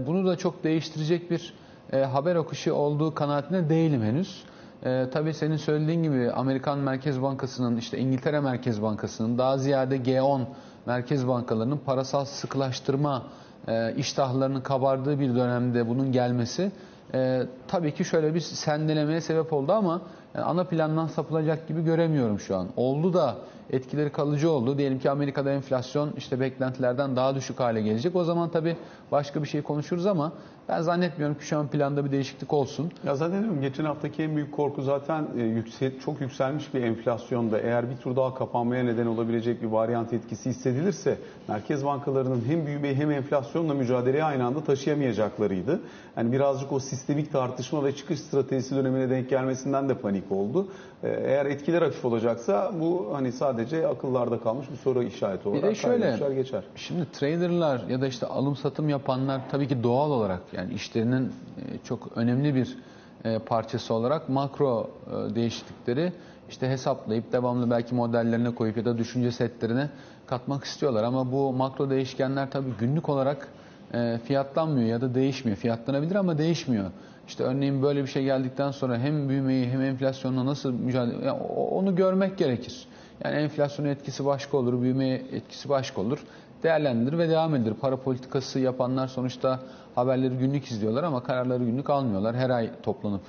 Bunu 0.08 0.28
da 0.28 0.36
çok 0.36 0.64
değiştirecek 0.64 1.32
bir 1.32 1.54
haber 1.92 2.36
akışı 2.36 2.76
olduğu 2.76 3.14
kanaatinde 3.16 3.70
değilim 3.70 4.02
henüz. 4.04 4.44
E, 4.86 5.06
tabii 5.14 5.34
senin 5.34 5.58
söylediğin 5.58 6.04
gibi 6.04 6.32
Amerikan 6.32 6.80
Merkez 6.80 7.22
Bankası'nın, 7.22 7.78
işte 7.78 7.98
İngiltere 7.98 8.40
Merkez 8.40 8.82
Bankası'nın, 8.82 9.38
daha 9.38 9.58
ziyade 9.58 9.98
G10 9.98 10.42
merkez 10.86 11.28
bankalarının 11.28 11.78
parasal 11.78 12.26
sıkılaştırma 12.26 13.24
e, 13.68 13.96
iştahlarının 13.96 14.62
kabardığı 14.62 15.20
bir 15.20 15.36
dönemde 15.36 15.88
bunun 15.88 16.12
gelmesi 16.12 16.72
e, 17.14 17.44
tabii 17.68 17.94
ki 17.94 18.06
şöyle 18.06 18.34
bir 18.36 18.40
sendelemeye 18.40 19.22
sebep 19.22 19.54
oldu 19.54 19.72
ama 19.74 20.02
yani 20.36 20.46
ana 20.46 20.64
plandan 20.64 21.08
sapılacak 21.08 21.68
gibi 21.68 21.84
göremiyorum 21.84 22.40
şu 22.40 22.56
an. 22.56 22.68
Oldu 22.78 23.14
da 23.14 23.36
etkileri 23.70 24.12
kalıcı 24.12 24.52
oldu. 24.52 24.78
Diyelim 24.78 25.00
ki 25.00 25.10
Amerika'da 25.10 25.52
enflasyon 25.52 26.14
işte 26.18 26.40
beklentilerden 26.40 27.16
daha 27.16 27.36
düşük 27.36 27.60
hale 27.60 27.82
gelecek. 27.82 28.16
O 28.16 28.24
zaman 28.24 28.50
tabii 28.50 28.78
başka 29.12 29.44
bir 29.44 29.48
şey 29.48 29.62
konuşuruz 29.62 30.06
ama 30.06 30.32
ben 30.70 30.82
zannetmiyorum 30.82 31.38
ki 31.38 31.46
şu 31.46 31.58
an 31.58 31.68
planda 31.68 32.06
bir 32.06 32.12
değişiklik 32.12 32.54
olsun. 32.54 32.92
Ya 33.06 33.16
zannediyorum 33.16 33.62
geçen 33.62 33.86
haftaki 33.86 34.24
en 34.24 34.36
büyük 34.36 34.52
korku 34.52 34.82
zaten 34.82 35.28
e, 35.38 35.42
yüksel, 35.42 36.00
çok 36.00 36.22
yükselmiş 36.22 36.74
bir 36.74 36.84
enflasyonda 36.84 37.60
eğer 37.60 37.90
bir 37.90 37.98
tur 37.98 38.16
daha 38.16 38.34
kapanmaya 38.34 38.84
neden 38.84 39.06
olabilecek 39.06 39.62
bir 39.62 39.68
varyant 39.68 40.14
etkisi 40.14 40.50
hissedilirse 40.50 41.18
merkez 41.48 41.86
bankalarının 41.86 42.44
hem 42.48 42.66
büyümeyi 42.66 42.96
hem 42.96 43.12
enflasyonla 43.12 43.74
mücadeleye 43.74 44.24
aynı 44.24 44.46
anda 44.46 44.64
taşıyamayacaklarıydı. 44.64 45.80
Yani 46.18 46.32
birazcık 46.32 46.72
o 46.72 46.80
sistemik 46.80 47.32
tartışma 47.32 47.84
ve 47.84 47.96
çıkış 47.96 48.20
stratejisi 48.20 48.76
dönemine 48.76 49.10
denk 49.10 49.30
gelmesinden 49.30 49.90
de 49.90 49.94
panik 49.98 50.23
oldu. 50.32 50.68
E, 51.04 51.10
eğer 51.10 51.46
etkiler 51.46 51.82
hafif 51.82 52.06
olacaksa 52.06 52.72
bu 52.80 53.10
hani 53.14 53.32
sadece 53.32 53.88
akıllarda 53.88 54.40
kalmış 54.40 54.72
bir 54.72 54.78
soru 54.78 55.04
işareti 55.04 55.50
olarak 55.50 55.64
bir 55.64 55.70
de 55.70 55.76
şöyle, 55.76 56.36
geçer. 56.36 56.64
Şimdi 56.76 57.12
traderlar 57.12 57.88
ya 57.90 58.02
da 58.02 58.08
işte 58.08 58.26
alım 58.26 58.56
satım 58.56 58.90
yapanlar 58.90 59.42
tabii 59.52 59.68
ki 59.68 59.84
doğal 59.84 60.12
olarak 60.12 60.42
yani 60.54 60.74
işlerinin 60.74 61.26
e, 61.26 61.32
çok 61.84 62.10
önemli 62.16 62.56
bir 62.56 62.78
e, 63.26 63.40
parçası 63.40 63.94
olarak 63.94 64.30
makro 64.30 64.90
e, 65.08 65.36
değişiklikleri 65.36 66.14
işte 66.50 66.70
hesaplayıp 66.70 67.32
devamlı 67.32 67.72
belki 67.72 67.96
modellerine 67.96 68.56
koyup 68.56 68.78
ya 68.78 68.86
da 68.86 68.98
düşünce 68.98 69.32
setlerine 69.32 69.90
katmak 70.26 70.64
istiyorlar. 70.64 71.04
Ama 71.04 71.32
bu 71.32 71.54
makro 71.54 71.90
değişkenler 71.90 72.52
tabii 72.52 72.70
günlük 72.80 73.10
olarak 73.10 73.48
fiyatlanmıyor 74.24 74.88
ya 74.88 75.02
da 75.02 75.16
değişmiyor. 75.16 75.58
Fiyatlanabilir 75.58 76.16
ama 76.16 76.38
değişmiyor. 76.38 76.92
İşte 77.28 77.44
örneğin 77.44 77.84
böyle 77.84 78.02
bir 78.02 78.08
şey 78.08 78.24
geldikten 78.24 78.72
sonra 78.72 78.98
hem 78.98 79.30
büyümeyi 79.30 79.70
hem 79.70 79.82
enflasyonla 79.82 80.46
nasıl 80.46 80.74
mücadele 80.74 81.26
yani 81.26 81.42
onu 81.72 81.96
görmek 81.96 82.38
gerekir. 82.38 82.88
Yani 83.24 83.36
enflasyonun 83.36 83.90
etkisi 83.90 84.26
başka 84.26 84.58
olur, 84.58 84.82
büyüme 84.82 85.10
etkisi 85.10 85.70
başka 85.70 86.02
olur. 86.02 86.20
Değerlendirilir 86.64 87.18
ve 87.18 87.30
devam 87.30 87.56
edilir. 87.56 87.74
Para 87.74 87.98
politikası 87.98 88.60
yapanlar 88.60 89.08
sonuçta 89.08 89.60
haberleri 89.96 90.38
günlük 90.38 90.66
izliyorlar 90.66 91.04
ama 91.04 91.24
kararları 91.24 91.64
günlük 91.64 91.90
almıyorlar. 91.90 92.36
Her 92.36 92.50
ay 92.50 92.72
toplanıp 92.84 93.22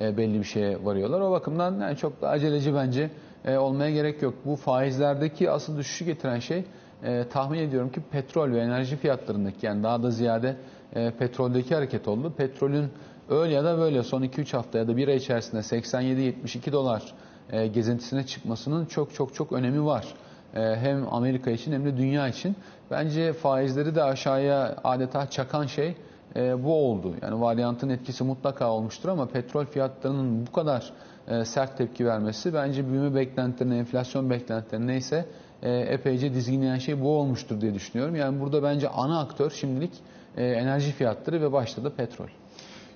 e, 0.00 0.16
belli 0.16 0.38
bir 0.38 0.44
şeye 0.44 0.84
varıyorlar. 0.84 1.20
O 1.20 1.30
bakımdan 1.30 1.80
yani 1.80 1.96
çok 1.96 2.22
da 2.22 2.28
aceleci 2.28 2.74
bence 2.74 3.10
e, 3.44 3.56
olmaya 3.56 3.90
gerek 3.90 4.22
yok. 4.22 4.34
Bu 4.44 4.56
faizlerdeki 4.56 5.50
asıl 5.50 5.78
düşüşü 5.78 6.04
getiren 6.04 6.38
şey 6.38 6.64
e, 7.04 7.24
tahmin 7.28 7.58
ediyorum 7.58 7.92
ki 7.92 8.00
petrol 8.10 8.52
ve 8.52 8.60
enerji 8.60 8.96
fiyatlarındaki 8.96 9.66
yani 9.66 9.82
daha 9.82 10.02
da 10.02 10.10
ziyade 10.10 10.56
e, 10.94 11.10
petroldeki 11.10 11.74
hareket 11.74 12.08
oldu. 12.08 12.32
Petrolün 12.36 12.88
öyle 13.28 13.54
ya 13.54 13.64
da 13.64 13.78
böyle 13.78 14.02
son 14.02 14.22
2-3 14.22 14.56
hafta 14.56 14.78
ya 14.78 14.88
da 14.88 14.96
bir 14.96 15.08
ay 15.08 15.16
içerisinde 15.16 15.60
87-72 15.60 16.72
dolar 16.72 17.14
e, 17.52 17.66
gezintisine 17.66 18.26
çıkmasının 18.26 18.86
çok 18.86 19.14
çok 19.14 19.34
çok 19.34 19.52
önemi 19.52 19.84
var. 19.84 20.06
E, 20.54 20.60
hem 20.60 21.14
Amerika 21.14 21.50
için 21.50 21.72
hem 21.72 21.84
de 21.84 21.96
dünya 21.96 22.28
için. 22.28 22.56
Bence 22.90 23.32
faizleri 23.32 23.94
de 23.94 24.02
aşağıya 24.02 24.76
adeta 24.84 25.30
çakan 25.30 25.66
şey 25.66 25.96
e, 26.36 26.64
bu 26.64 26.74
oldu. 26.74 27.14
Yani 27.22 27.40
varyantın 27.40 27.88
etkisi 27.88 28.24
mutlaka 28.24 28.70
olmuştur 28.70 29.08
ama 29.08 29.26
petrol 29.26 29.64
fiyatlarının 29.64 30.46
bu 30.46 30.52
kadar 30.52 30.92
e, 31.28 31.44
sert 31.44 31.78
tepki 31.78 32.06
vermesi 32.06 32.54
bence 32.54 32.88
büyüme 32.88 33.14
beklentilerine, 33.14 33.78
enflasyon 33.78 34.30
beklentilerine 34.30 34.86
neyse 34.86 35.24
epeyce 35.68 36.34
dizginleyen 36.34 36.78
şey 36.78 37.00
bu 37.00 37.08
olmuştur 37.18 37.60
diye 37.60 37.74
düşünüyorum. 37.74 38.16
Yani 38.16 38.40
burada 38.40 38.62
bence 38.62 38.88
ana 38.88 39.20
aktör 39.20 39.50
şimdilik 39.50 39.92
e, 40.36 40.44
enerji 40.46 40.92
fiyatları 40.92 41.40
ve 41.40 41.52
başta 41.52 41.84
da 41.84 41.94
petrol. 41.94 42.26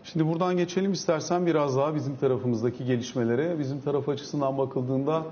Şimdi 0.04 0.26
buradan 0.26 0.56
geçelim 0.56 0.92
istersen 0.92 1.46
biraz 1.46 1.76
daha 1.76 1.94
bizim 1.94 2.16
tarafımızdaki 2.16 2.85
gelişmelere. 2.85 3.58
Bizim 3.58 3.80
taraf 3.80 4.08
açısından 4.08 4.58
bakıldığında 4.58 5.23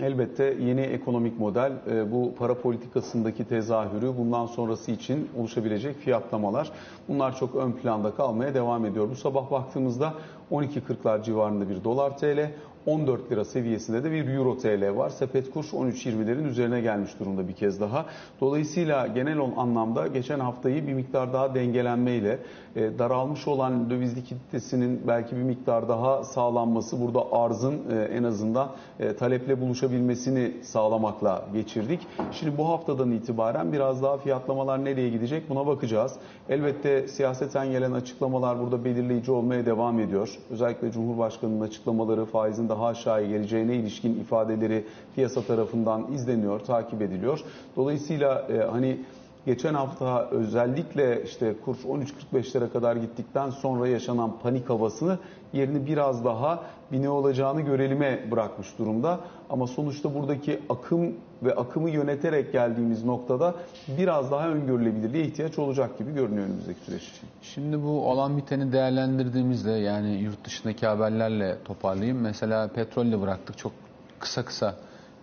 Elbette 0.00 0.56
yeni 0.60 0.80
ekonomik 0.80 1.38
model 1.38 1.72
e, 1.90 2.12
bu 2.12 2.34
para 2.38 2.54
politikasındaki 2.54 3.44
tezahürü 3.44 4.16
bundan 4.18 4.46
sonrası 4.46 4.90
için 4.90 5.28
oluşabilecek 5.38 5.96
fiyatlamalar 5.96 6.70
bunlar 7.08 7.36
çok 7.36 7.54
ön 7.54 7.72
planda 7.72 8.14
kalmaya 8.14 8.54
devam 8.54 8.86
ediyor. 8.86 9.10
Bu 9.10 9.16
sabah 9.16 9.50
baktığımızda 9.50 10.14
12.40'lar 10.50 11.24
civarında 11.24 11.68
bir 11.68 11.84
dolar 11.84 12.18
TL, 12.18 12.50
14 12.86 13.32
lira 13.32 13.44
seviyesinde 13.44 14.04
de 14.04 14.12
bir 14.12 14.28
euro 14.28 14.58
TL 14.58 14.96
var. 14.96 15.10
Sepet 15.10 15.50
kur 15.50 15.64
13.20'lerin 15.64 16.48
üzerine 16.48 16.80
gelmiş 16.80 17.10
durumda 17.20 17.48
bir 17.48 17.52
kez 17.52 17.80
daha. 17.80 18.06
Dolayısıyla 18.40 19.06
genel 19.06 19.38
anlamda 19.56 20.06
geçen 20.06 20.40
haftayı 20.40 20.86
bir 20.86 20.94
miktar 20.94 21.32
daha 21.32 21.54
dengelenmeyle 21.54 22.38
e, 22.76 22.98
daralmış 22.98 23.48
olan 23.48 23.90
döviz 23.90 24.16
likiditesinin 24.16 25.00
belki 25.08 25.36
bir 25.36 25.42
miktar 25.42 25.88
daha 25.88 26.24
sağlanması 26.24 27.00
burada 27.00 27.32
arzın 27.32 27.80
e, 27.90 28.02
en 28.02 28.22
azından 28.22 28.68
e, 29.00 29.16
taleple 29.16 29.60
buluşabilmesini 29.60 30.52
sağlamakla 30.62 31.44
geçirdik. 31.52 32.00
Şimdi 32.32 32.58
bu 32.58 32.68
haftadan 32.68 33.10
itibaren 33.10 33.72
biraz 33.72 34.02
daha 34.02 34.18
fiyatlamalar 34.18 34.84
nereye 34.84 35.08
gidecek 35.08 35.50
buna 35.50 35.66
bakacağız. 35.66 36.12
Elbette 36.48 37.08
siyaseten 37.08 37.70
gelen 37.70 37.92
açıklamalar 37.92 38.60
burada 38.60 38.84
belirleyici 38.84 39.32
olmaya 39.32 39.66
devam 39.66 40.00
ediyor. 40.00 40.38
Özellikle 40.50 40.92
Cumhurbaşkanı'nın 40.92 41.60
açıklamaları 41.60 42.24
faizin 42.24 42.68
daha 42.72 42.86
aşağıya 42.86 43.28
geleceğine 43.28 43.74
ilişkin 43.74 44.20
ifadeleri 44.20 44.84
piyasa 45.14 45.42
tarafından 45.42 46.12
izleniyor, 46.12 46.60
takip 46.60 47.02
ediliyor. 47.02 47.40
Dolayısıyla 47.76 48.46
e, 48.48 48.58
hani 48.58 48.98
geçen 49.46 49.74
hafta 49.74 50.28
özellikle 50.30 51.22
işte 51.24 51.54
kur 51.64 51.76
13.45'lere 51.76 52.72
kadar 52.72 52.96
gittikten 52.96 53.50
sonra 53.50 53.88
yaşanan 53.88 54.32
panik 54.42 54.70
havasını 54.70 55.18
yerini 55.52 55.86
biraz 55.86 56.24
daha 56.24 56.62
bir 56.92 57.02
ne 57.02 57.08
olacağını 57.08 57.60
görelime 57.60 58.30
bırakmış 58.30 58.78
durumda. 58.78 59.20
Ama 59.52 59.66
sonuçta 59.66 60.14
buradaki 60.14 60.60
akım 60.68 61.14
ve 61.42 61.54
akımı 61.54 61.90
yöneterek 61.90 62.52
geldiğimiz 62.52 63.04
noktada 63.04 63.54
biraz 63.98 64.30
daha 64.30 64.48
öngörülebilirliğe 64.48 65.24
ihtiyaç 65.24 65.58
olacak 65.58 65.98
gibi 65.98 66.14
görünüyor 66.14 66.46
önümüzdeki 66.46 66.80
süreç 66.80 67.02
için. 67.02 67.28
Şimdi 67.42 67.82
bu 67.82 68.08
olan 68.10 68.36
biteni 68.36 68.72
değerlendirdiğimizde 68.72 69.70
yani 69.70 70.10
yurt 70.10 70.44
dışındaki 70.44 70.86
haberlerle 70.86 71.56
toparlayayım. 71.64 72.20
Mesela 72.20 72.68
petrolle 72.68 73.20
bıraktık. 73.20 73.58
Çok 73.58 73.72
kısa 74.18 74.44
kısa 74.44 74.74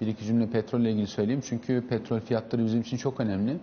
bir 0.01 0.07
iki 0.07 0.25
cümle 0.25 0.47
petrolle 0.47 0.91
ilgili 0.91 1.07
söyleyeyim. 1.07 1.41
Çünkü 1.45 1.87
petrol 1.87 2.19
fiyatları 2.19 2.65
bizim 2.65 2.81
için 2.81 2.97
çok 2.97 3.19
önemli. 3.19 3.57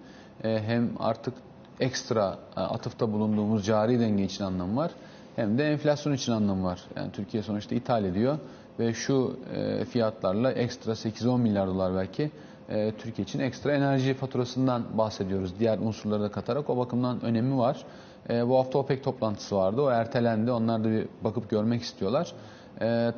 Ee, 0.45 0.59
hem 0.67 0.91
artık 0.99 1.35
ekstra 1.81 2.39
e, 2.57 2.61
atıfta 2.61 3.13
bulunduğumuz 3.13 3.67
cari 3.67 4.01
denge 4.01 4.25
için 4.25 4.45
anlamı 4.45 4.77
var. 4.77 4.91
Hem 5.37 5.59
de 5.59 5.65
enflasyon 5.73 6.13
için 6.13 6.33
anlamı 6.33 6.65
var. 6.65 6.81
Yani 6.97 7.13
Türkiye 7.13 7.43
sonuçta 7.43 7.75
ithal 7.75 8.05
ediyor 8.05 8.39
ve 8.79 8.95
şu 8.95 9.37
e, 9.55 9.85
fiyatlarla 9.85 10.53
ekstra 10.53 10.93
8-10 10.93 11.41
milyar 11.41 11.67
dolar 11.67 11.95
belki 11.95 12.31
e, 12.69 12.93
Türkiye 12.99 13.25
için 13.25 13.39
ekstra 13.39 13.73
enerji 13.73 14.15
faturasından 14.15 14.99
bahsediyoruz. 14.99 15.59
Diğer 15.59 15.79
unsurları 15.79 16.23
da 16.23 16.31
katarak 16.31 16.71
o 16.71 16.77
bakımdan 16.77 17.25
önemi 17.25 17.59
var. 17.59 17.85
Bu 18.31 18.59
hafta 18.59 18.79
OPEC 18.79 19.03
toplantısı 19.03 19.57
vardı. 19.57 19.83
O 19.83 19.91
ertelendi. 19.91 20.51
Onlar 20.51 20.85
da 20.85 20.91
bir 20.91 21.09
bakıp 21.25 21.51
görmek 21.51 21.83
istiyorlar. 21.83 22.33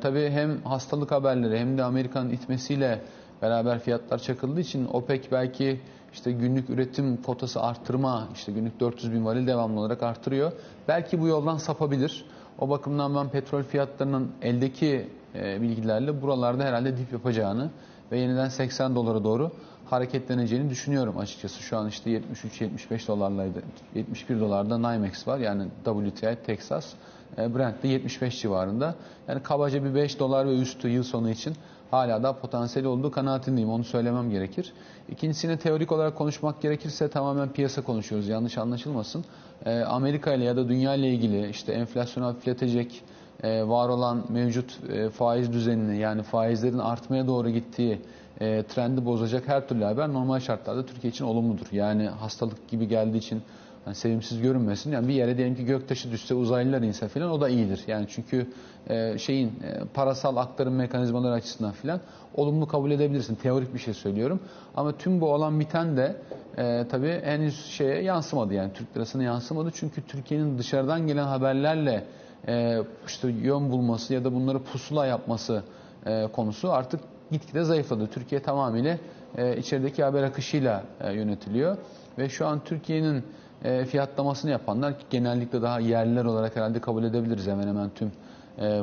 Tabii 0.01 0.29
hem 0.29 0.61
hastalık 0.61 1.11
haberleri 1.11 1.59
hem 1.59 1.77
de 1.77 1.83
Amerika'nın 1.83 2.29
itmesiyle 2.29 3.01
beraber 3.41 3.79
fiyatlar 3.79 4.19
çakıldığı 4.19 4.59
için 4.59 4.85
OPEC 4.85 5.31
belki 5.31 5.81
işte 6.13 6.31
günlük 6.31 6.69
üretim 6.69 7.21
kotası 7.21 7.61
arttırma, 7.61 8.27
işte 8.33 8.51
günlük 8.51 8.79
400 8.79 9.13
bin 9.13 9.25
varil 9.25 9.47
devamlı 9.47 9.79
olarak 9.79 10.03
artırıyor. 10.03 10.51
Belki 10.87 11.21
bu 11.21 11.27
yoldan 11.27 11.57
sapabilir. 11.57 12.25
O 12.59 12.69
bakımdan 12.69 13.15
ben 13.15 13.29
petrol 13.29 13.63
fiyatlarının 13.63 14.31
eldeki 14.41 15.09
e, 15.35 15.61
bilgilerle 15.61 16.21
buralarda 16.21 16.63
herhalde 16.63 16.97
dip 16.97 17.13
yapacağını 17.13 17.69
ve 18.11 18.19
yeniden 18.19 18.49
80 18.49 18.95
dolara 18.95 19.23
doğru 19.23 19.51
hareketleneceğini 19.89 20.69
düşünüyorum 20.69 21.17
açıkçası. 21.17 21.63
Şu 21.63 21.77
an 21.77 21.87
işte 21.87 22.09
73-75 22.11 23.07
dolarlaydı. 23.07 23.61
71 23.95 24.39
dolarda 24.39 24.77
NYMEX 24.77 25.27
var 25.27 25.39
yani 25.39 25.63
WTI 25.85 26.37
Texas. 26.45 26.93
E, 27.37 27.55
Brent 27.55 27.83
de 27.83 27.87
75 27.87 28.41
civarında. 28.41 28.95
Yani 29.27 29.43
kabaca 29.43 29.83
bir 29.83 29.95
5 29.95 30.19
dolar 30.19 30.47
ve 30.47 30.59
üstü 30.59 30.87
yıl 30.87 31.03
sonu 31.03 31.29
için 31.29 31.55
hala 31.91 32.23
da 32.23 32.33
potansiyeli 32.33 32.87
olduğu 32.87 33.11
kanaatindeyim. 33.11 33.69
Onu 33.69 33.83
söylemem 33.83 34.29
gerekir. 34.29 34.73
İkincisine 35.09 35.57
teorik 35.57 35.91
olarak 35.91 36.17
konuşmak 36.17 36.61
gerekirse 36.61 37.09
tamamen 37.09 37.49
piyasa 37.49 37.81
konuşuyoruz. 37.81 38.27
Yanlış 38.27 38.57
anlaşılmasın. 38.57 39.25
E, 39.65 39.79
Amerika 39.79 40.33
ile 40.33 40.43
ya 40.43 40.55
da 40.55 40.69
dünya 40.69 40.95
ile 40.95 41.09
ilgili 41.09 41.49
işte 41.49 41.73
enflasyonu 41.73 42.27
hafifletecek 42.27 43.03
var 43.43 43.89
olan 43.89 44.25
mevcut 44.29 44.79
e, 44.89 45.09
faiz 45.09 45.53
düzenini 45.53 45.97
yani 45.97 46.23
faizlerin 46.23 46.77
artmaya 46.77 47.27
doğru 47.27 47.49
gittiği 47.49 48.01
e, 48.41 48.63
trendi 48.63 49.05
bozacak 49.05 49.47
her 49.47 49.67
türlü 49.67 49.83
haber 49.83 50.13
normal 50.13 50.39
şartlarda 50.39 50.85
Türkiye 50.85 51.11
için 51.11 51.25
olumludur. 51.25 51.65
Yani 51.71 52.07
hastalık 52.07 52.67
gibi 52.67 52.87
geldiği 52.87 53.17
için 53.17 53.41
hani 53.85 53.95
sevimsiz 53.95 54.41
görünmesin. 54.41 54.91
Yani 54.91 55.07
bir 55.07 55.13
yere 55.13 55.37
diyelim 55.37 55.55
ki 55.55 55.65
göktaşı 55.65 56.11
düşse 56.11 56.33
uzaylılar 56.33 56.81
inse 56.81 57.07
falan 57.07 57.31
o 57.31 57.41
da 57.41 57.49
iyidir. 57.49 57.83
Yani 57.87 58.05
çünkü 58.09 58.47
e, 58.89 59.17
şeyin 59.17 59.47
e, 59.47 59.85
parasal 59.93 60.37
aktarım 60.37 60.75
mekanizmaları 60.75 61.33
açısından 61.33 61.71
filan 61.71 61.99
olumlu 62.35 62.67
kabul 62.67 62.91
edebilirsin. 62.91 63.35
Teorik 63.35 63.73
bir 63.73 63.79
şey 63.79 63.93
söylüyorum. 63.93 64.39
Ama 64.75 64.97
tüm 64.97 65.21
bu 65.21 65.33
olan 65.33 65.59
biten 65.59 65.97
de 65.97 66.15
e, 66.57 66.85
tabii 66.89 67.21
henüz 67.23 67.65
şeye 67.65 68.01
yansımadı 68.01 68.53
yani 68.53 68.73
Türk 68.73 68.97
lirasına 68.97 69.23
yansımadı. 69.23 69.71
Çünkü 69.73 70.01
Türkiye'nin 70.01 70.57
dışarıdan 70.57 71.07
gelen 71.07 71.27
haberlerle 71.27 72.03
e, 72.47 72.77
işte 73.07 73.27
yön 73.27 73.71
bulması 73.71 74.13
ya 74.13 74.23
da 74.23 74.33
bunları 74.33 74.59
pusula 74.59 75.05
yapması 75.05 75.63
e, 76.05 76.27
konusu 76.27 76.71
artık 76.71 76.99
gitgide 77.31 77.63
zayıfladı. 77.63 78.07
Türkiye 78.07 78.41
tamamıyla 78.41 78.97
e, 79.37 79.57
içerideki 79.57 80.03
haber 80.03 80.23
akışıyla 80.23 80.83
e, 81.01 81.13
yönetiliyor 81.13 81.77
ve 82.17 82.29
şu 82.29 82.47
an 82.47 82.59
Türkiye'nin 82.65 83.23
e, 83.63 83.85
fiyatlamasını 83.85 84.51
yapanlar 84.51 84.93
genellikle 85.09 85.61
daha 85.61 85.79
yerliler 85.79 86.25
olarak 86.25 86.55
herhalde 86.55 86.81
kabul 86.81 87.03
edebiliriz 87.03 87.47
hemen 87.47 87.67
hemen 87.67 87.89
tüm 87.89 88.11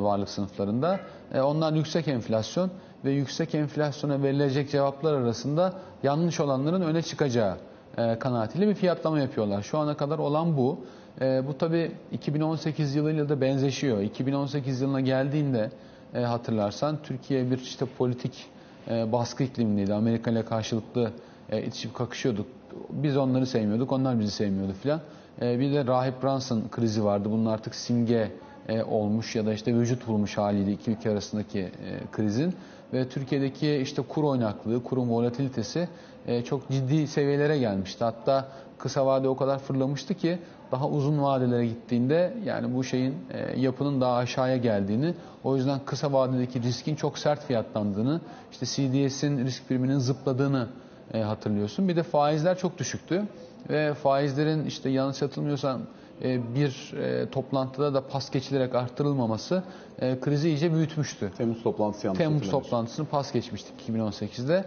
varlık 0.03 0.29
sınıflarında. 0.29 1.01
E, 1.35 1.41
onlar 1.41 1.73
yüksek 1.73 2.09
enflasyon 2.09 2.71
ve 3.05 3.11
yüksek 3.11 3.55
enflasyona 3.55 4.23
verilecek 4.23 4.71
cevaplar 4.71 5.15
arasında 5.15 5.73
yanlış 6.03 6.41
olanların 6.41 6.83
öne 6.83 7.03
çıkacağı 7.03 7.57
e, 7.99 8.19
kanaatiyle 8.19 8.69
bir 8.69 8.75
fiyatlama 8.75 9.21
yapıyorlar. 9.21 9.63
Şu 9.63 9.79
ana 9.79 9.97
kadar 9.97 10.19
olan 10.19 10.57
bu. 10.57 10.81
E, 11.21 11.47
bu 11.47 11.59
tabi 11.59 11.93
2018 12.13 12.95
yılıyla 12.95 13.29
da 13.29 13.41
benzeşiyor. 13.41 14.01
2018 14.01 14.81
yılına 14.81 15.01
geldiğinde 15.01 15.71
e, 16.15 16.21
hatırlarsan 16.21 16.99
Türkiye 17.03 17.51
bir 17.51 17.59
işte 17.59 17.87
politik 17.99 18.47
e, 18.91 19.13
baskı 19.13 19.45
iklimindeydi. 19.45 19.95
Amerika 19.95 20.31
ile 20.31 20.45
karşılıklı 20.45 21.13
e, 21.51 21.63
itişip 21.63 21.95
kakışıyorduk. 21.95 22.47
Biz 22.91 23.17
onları 23.17 23.47
sevmiyorduk, 23.47 23.93
onlar 23.93 24.21
bizi 24.21 24.31
sevmiyordu 24.31 24.73
filan. 24.83 25.01
E, 25.43 25.59
bir 25.61 25.73
de 25.73 25.87
Rahip 25.87 26.23
Brunson 26.23 26.63
krizi 26.71 27.05
vardı. 27.05 27.29
Bunun 27.33 27.47
artık 27.47 27.75
simge 27.75 28.33
e, 28.69 28.83
olmuş 28.83 29.37
ya 29.37 29.47
da 29.47 29.53
işte 29.53 29.75
vücut 29.75 30.09
bulmuş 30.09 30.39
haliydi 30.39 30.71
iki 30.71 30.91
ülke 30.91 31.11
arasındaki 31.11 31.59
e, 31.59 31.71
krizin 32.13 32.55
ve 32.93 33.09
Türkiye'deki 33.09 33.77
işte 33.77 34.03
kur 34.03 34.25
oynaklığı, 34.25 34.83
kurun 34.83 35.09
volatilitesi 35.09 35.89
e, 36.27 36.45
çok 36.45 36.71
ciddi 36.71 37.07
seviyelere 37.07 37.59
gelmişti. 37.59 38.05
Hatta 38.05 38.49
kısa 38.79 39.07
vade 39.07 39.29
o 39.29 39.37
kadar 39.37 39.59
fırlamıştı 39.59 40.15
ki 40.15 40.39
daha 40.73 40.89
uzun 40.89 41.23
vadelere 41.23 41.67
gittiğinde 41.67 42.35
yani 42.45 42.75
bu 42.75 42.85
şeyin 42.85 43.15
yapının 43.57 44.01
daha 44.01 44.17
aşağıya 44.17 44.57
geldiğini, 44.57 45.15
o 45.45 45.57
yüzden 45.57 45.81
kısa 45.87 46.13
vadedeki 46.13 46.63
riskin 46.63 46.95
çok 46.97 47.19
sert 47.19 47.45
fiyatlandığını, 47.45 48.21
işte 48.53 48.67
CDS'in 48.67 49.45
risk 49.45 49.69
priminin 49.69 49.99
zıpladığını 49.99 50.69
hatırlıyorsun. 51.13 51.89
Bir 51.89 51.97
de 51.97 52.03
faizler 52.03 52.59
çok 52.59 52.79
düşüktü 52.79 53.23
ve 53.71 53.95
faizlerin 53.95 54.65
işte 54.65 54.91
yanlış 54.91 55.23
hatırlamıyorsam 55.23 55.81
bir 56.25 56.95
e, 56.97 57.31
toplantıda 57.31 57.95
da 57.95 58.07
pas 58.07 58.31
geçilerek 58.31 58.75
arttırılmaması 58.75 59.63
e, 60.01 60.21
krizi 60.21 60.49
iyice 60.49 60.73
büyütmüştü. 60.75 61.33
Temmuz 61.39 61.63
toplantısı 61.63 62.07
yanlış 62.07 62.19
Temmuz 62.19 62.51
toplantısını 62.51 63.07
pas 63.07 63.33
geçmiştik 63.33 63.75
2018'de. 63.89 64.65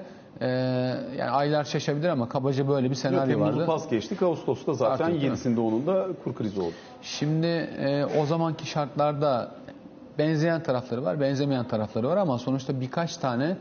yani 1.17 1.29
aylar 1.31 1.63
şaşabilir 1.63 2.09
ama 2.09 2.29
kabaca 2.29 2.67
böyle 2.67 2.89
bir 2.89 2.95
senaryo 2.95 3.31
Yok, 3.31 3.41
vardı. 3.41 3.65
pas 3.65 3.89
geçtik. 3.89 4.21
Ağustos'ta 4.23 4.73
zaten 4.73 5.05
Artık, 5.05 5.23
7'sinde 5.23 5.59
onun 5.59 5.87
da 5.87 6.07
kur 6.23 6.35
krizi 6.35 6.61
oldu. 6.61 6.73
Şimdi 7.01 7.69
o 8.21 8.25
zamanki 8.25 8.65
şartlarda 8.65 9.51
benzeyen 10.19 10.63
tarafları 10.63 11.05
var, 11.05 11.19
benzemeyen 11.19 11.67
tarafları 11.67 12.07
var 12.07 12.17
ama 12.17 12.37
sonuçta 12.37 12.81
birkaç 12.81 13.17
tane 13.17 13.57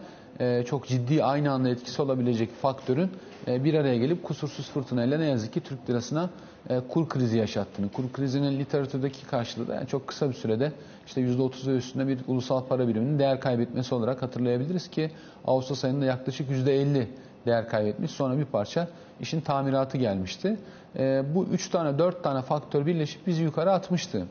çok 0.67 0.87
ciddi 0.87 1.25
aynı 1.25 1.53
anda 1.53 1.69
etkisi 1.69 2.03
olabilecek 2.03 2.55
faktörün 2.63 3.11
bir 3.47 3.75
araya 3.75 3.97
gelip 3.97 4.25
kusursuz 4.25 4.71
fırtınayla 4.71 5.19
ne 5.19 5.27
yazık 5.27 5.53
ki 5.53 5.61
Türk 5.61 5.91
lirasına 5.91 6.31
e, 6.69 6.81
kur 6.89 7.09
krizi 7.09 7.39
yaşattığını, 7.39 7.89
kur 7.89 8.13
krizinin 8.13 8.59
literatürdeki 8.59 9.27
karşılığı 9.27 9.69
da 9.69 9.75
yani 9.75 9.87
çok 9.87 10.07
kısa 10.07 10.29
bir 10.29 10.35
sürede 10.35 10.73
işte 11.07 11.21
%30 11.21 11.67
ve 11.67 11.77
üstünde 11.77 12.09
bir 12.09 12.19
ulusal 12.27 12.67
para 12.67 12.89
biriminin 12.89 13.19
değer 13.19 13.41
kaybetmesi 13.41 13.95
olarak 13.95 14.23
hatırlayabiliriz 14.23 14.89
ki 14.91 15.11
Ağustos 15.47 15.85
ayında 15.85 16.05
yaklaşık 16.05 16.51
%50 16.51 17.07
değer 17.47 17.69
kaybetmiş. 17.69 18.11
Sonra 18.11 18.39
bir 18.39 18.45
parça 18.45 18.89
işin 19.21 19.41
tamiratı 19.41 19.99
gelmişti. 19.99 20.57
E, 20.99 21.23
bu 21.35 21.45
3 21.45 21.69
tane 21.69 21.99
4 21.99 22.25
tane 22.25 22.43
faktör 22.43 22.87
birleşip 22.87 23.27
bizi 23.27 23.43
yukarı 23.43 23.73
atmıştı. 23.73 24.27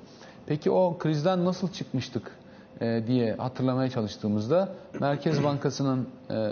Peki 0.48 0.72
o 0.72 0.98
krizden 0.98 1.46
nasıl 1.46 1.72
çıkmıştık 1.72 2.32
e, 2.82 3.04
diye 3.08 3.34
hatırlamaya 3.34 3.90
çalıştığımızda 3.90 4.70
Merkez 5.00 5.44
Bankası'nın 5.44 6.08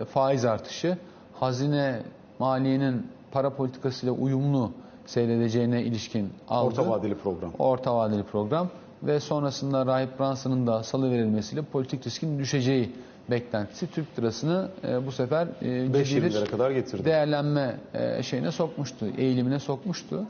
faiz 0.05 0.45
artışı, 0.45 0.97
hazine 1.33 2.01
maliyenin 2.39 3.07
para 3.31 3.49
politikasıyla 3.49 4.13
uyumlu 4.13 4.71
seyredeceğine 5.05 5.83
ilişkin 5.83 6.33
algı. 6.47 6.81
Orta 6.81 6.89
vadeli 6.89 7.15
program. 7.15 7.51
Orta 7.59 7.95
vadeli 7.95 8.23
program 8.23 8.69
ve 9.03 9.19
sonrasında 9.19 9.85
Rahip 9.85 10.19
Branson'ın 10.19 10.67
da 10.67 10.83
salı 10.83 11.11
verilmesiyle 11.11 11.61
politik 11.61 12.05
riskin 12.05 12.39
düşeceği 12.39 12.91
beklentisi 13.31 13.87
Türk 13.87 14.19
lirasını 14.19 14.69
e, 14.87 15.07
bu 15.07 15.11
sefer 15.11 15.47
e, 15.61 15.93
5 15.93 16.09
ciddi 16.09 16.25
bir 16.25 16.45
kadar 16.45 16.71
getirdi. 16.71 17.05
değerlenme 17.05 17.75
e, 17.93 18.23
şeyine 18.23 18.51
sokmuştu, 18.51 19.05
eğilimine 19.17 19.59
sokmuştu. 19.59 20.25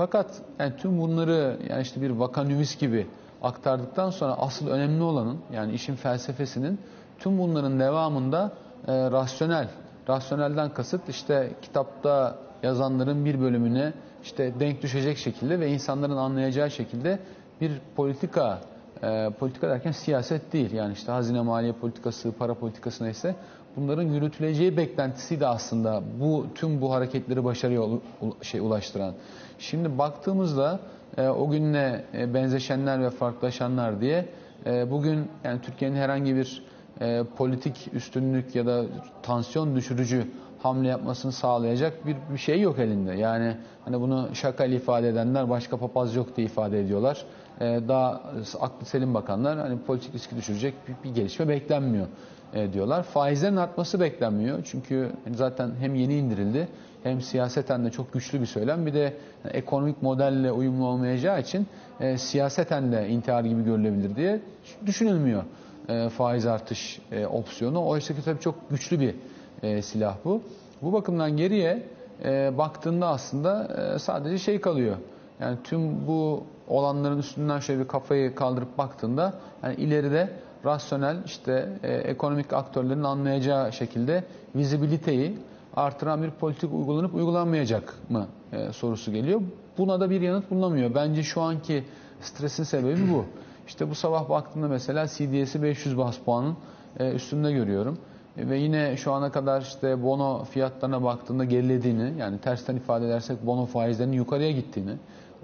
Fakat 0.00 0.42
yani 0.58 0.76
tüm 0.76 1.00
bunları 1.00 1.56
yani 1.68 1.82
işte 1.82 2.02
bir 2.02 2.10
vakanüvis 2.10 2.78
gibi 2.78 3.06
aktardıktan 3.42 4.10
sonra 4.10 4.32
asıl 4.32 4.68
önemli 4.68 5.02
olanın 5.02 5.38
yani 5.52 5.72
işin 5.72 5.94
felsefesinin 5.94 6.80
tüm 7.18 7.38
bunların 7.38 7.80
devamında 7.80 8.52
e, 8.86 8.92
rasyonel, 9.10 9.68
rasyonelden 10.08 10.74
kasıt 10.74 11.08
işte 11.08 11.52
kitapta 11.62 12.38
yazanların 12.62 13.24
bir 13.24 13.40
bölümüne 13.40 13.92
işte 14.22 14.60
denk 14.60 14.82
düşecek 14.82 15.18
şekilde 15.18 15.60
ve 15.60 15.68
insanların 15.68 16.16
anlayacağı 16.16 16.70
şekilde 16.70 17.18
bir 17.60 17.72
politika 17.96 18.60
e, 19.02 19.30
politika 19.38 19.68
derken 19.68 19.92
siyaset 19.92 20.52
değil 20.52 20.72
yani 20.72 20.92
işte 20.92 21.12
hazine 21.12 21.40
maliye 21.40 21.72
politikası, 21.72 22.32
para 22.32 22.54
politikası 22.54 23.04
neyse 23.04 23.34
bunların 23.76 24.02
yürütüleceği 24.02 24.76
beklentisi 24.76 25.40
de 25.40 25.46
aslında 25.46 26.02
bu 26.20 26.46
tüm 26.54 26.80
bu 26.80 26.92
hareketleri 26.92 27.44
başarıya 27.44 27.80
ul- 27.80 28.00
şey 28.42 28.60
ulaştıran. 28.60 29.14
Şimdi 29.58 29.98
baktığımızda 29.98 30.80
e, 31.16 31.28
o 31.28 31.50
günle 31.50 32.04
e, 32.14 32.34
benzeşenler 32.34 33.02
ve 33.02 33.10
farklılaşanlar 33.10 34.00
diye 34.00 34.28
e, 34.66 34.90
bugün 34.90 35.28
yani 35.44 35.60
Türkiye'nin 35.60 35.96
herhangi 35.96 36.36
bir 36.36 36.62
e, 37.00 37.22
politik 37.36 37.88
üstünlük 37.92 38.54
ya 38.54 38.66
da 38.66 38.82
tansiyon 39.22 39.76
düşürücü 39.76 40.26
hamle 40.62 40.88
yapmasını 40.88 41.32
sağlayacak 41.32 42.06
bir, 42.06 42.16
bir 42.32 42.38
şey 42.38 42.60
yok 42.60 42.78
elinde. 42.78 43.12
Yani 43.14 43.56
hani 43.84 44.00
bunu 44.00 44.28
şakayla 44.34 44.76
ifade 44.76 45.08
edenler 45.08 45.50
başka 45.50 45.76
papaz 45.76 46.16
yok 46.16 46.36
diye 46.36 46.46
ifade 46.46 46.80
ediyorlar. 46.80 47.24
Ee, 47.60 47.80
daha 47.88 48.22
aklı 48.60 48.86
selim 48.86 49.14
bakanlar 49.14 49.58
hani 49.58 49.78
politik 49.78 50.14
riski 50.14 50.36
düşürecek 50.36 50.74
bir, 50.88 51.10
bir 51.10 51.14
gelişme 51.14 51.48
beklenmiyor 51.48 52.06
e, 52.54 52.72
diyorlar. 52.72 53.02
Faizlerin 53.02 53.56
artması 53.56 54.00
beklenmiyor. 54.00 54.58
Çünkü 54.64 55.10
zaten 55.34 55.70
hem 55.80 55.94
yeni 55.94 56.16
indirildi 56.16 56.68
hem 57.02 57.20
siyaseten 57.20 57.84
de 57.84 57.90
çok 57.90 58.12
güçlü 58.12 58.40
bir 58.40 58.46
söylem. 58.46 58.86
Bir 58.86 58.94
de 58.94 59.16
ekonomik 59.44 60.02
modelle 60.02 60.52
uyumlu 60.52 60.86
olmayacağı 60.86 61.40
için 61.40 61.66
e, 62.00 62.18
siyaseten 62.18 62.92
de 62.92 63.08
intihar 63.08 63.44
gibi 63.44 63.64
görülebilir 63.64 64.16
diye 64.16 64.40
düşünülmüyor 64.86 65.42
e, 65.88 66.08
faiz 66.08 66.46
artış 66.46 67.00
e, 67.12 67.26
opsiyonu. 67.26 67.86
Oysa 67.86 68.14
ki 68.14 68.24
tabii 68.24 68.40
çok 68.40 68.70
güçlü 68.70 69.00
bir 69.00 69.14
e, 69.62 69.82
silah 69.82 70.16
bu. 70.24 70.42
Bu 70.82 70.92
bakımdan 70.92 71.36
geriye 71.36 71.82
e, 72.24 72.58
baktığında 72.58 73.08
aslında 73.08 73.68
e, 73.94 73.98
sadece 73.98 74.38
şey 74.38 74.60
kalıyor. 74.60 74.96
Yani 75.40 75.58
tüm 75.64 76.06
bu 76.06 76.44
olanların 76.68 77.18
üstünden 77.18 77.58
şöyle 77.60 77.80
bir 77.80 77.88
kafayı 77.88 78.34
kaldırıp 78.34 78.78
baktığında 78.78 79.34
yani 79.62 79.74
ileride 79.74 80.30
rasyonel 80.64 81.16
işte 81.26 81.68
e, 81.82 81.92
ekonomik 81.94 82.52
aktörlerin 82.52 83.02
anlayacağı 83.02 83.72
şekilde 83.72 84.24
vizibiliteyi 84.54 85.38
artıran 85.76 86.22
bir 86.22 86.30
politik 86.30 86.72
uygulanıp 86.74 87.14
uygulanmayacak 87.14 87.94
mı 88.08 88.26
e, 88.52 88.72
sorusu 88.72 89.12
geliyor. 89.12 89.40
Buna 89.78 90.00
da 90.00 90.10
bir 90.10 90.20
yanıt 90.20 90.50
bulunamıyor. 90.50 90.94
Bence 90.94 91.22
şu 91.22 91.40
anki 91.40 91.84
stresin 92.20 92.64
sebebi 92.64 93.10
bu. 93.12 93.24
İşte 93.68 93.90
bu 93.90 93.94
sabah 93.94 94.28
baktığımda 94.28 94.68
mesela 94.68 95.06
CDS'i 95.06 95.62
500 95.62 95.98
bas 95.98 96.18
puanın 96.18 96.56
e, 96.98 97.10
üstünde 97.12 97.52
görüyorum. 97.52 97.98
E, 98.36 98.48
Ve 98.48 98.58
yine 98.58 98.96
şu 98.96 99.12
ana 99.12 99.32
kadar 99.32 99.62
işte 99.62 100.02
bono 100.02 100.44
fiyatlarına 100.44 101.04
baktığında 101.04 101.44
gerilediğini 101.44 102.12
yani 102.18 102.38
tersten 102.38 102.76
ifade 102.76 103.06
edersek 103.06 103.46
bono 103.46 103.66
faizlerinin 103.66 104.16
yukarıya 104.16 104.50
gittiğini, 104.50 104.92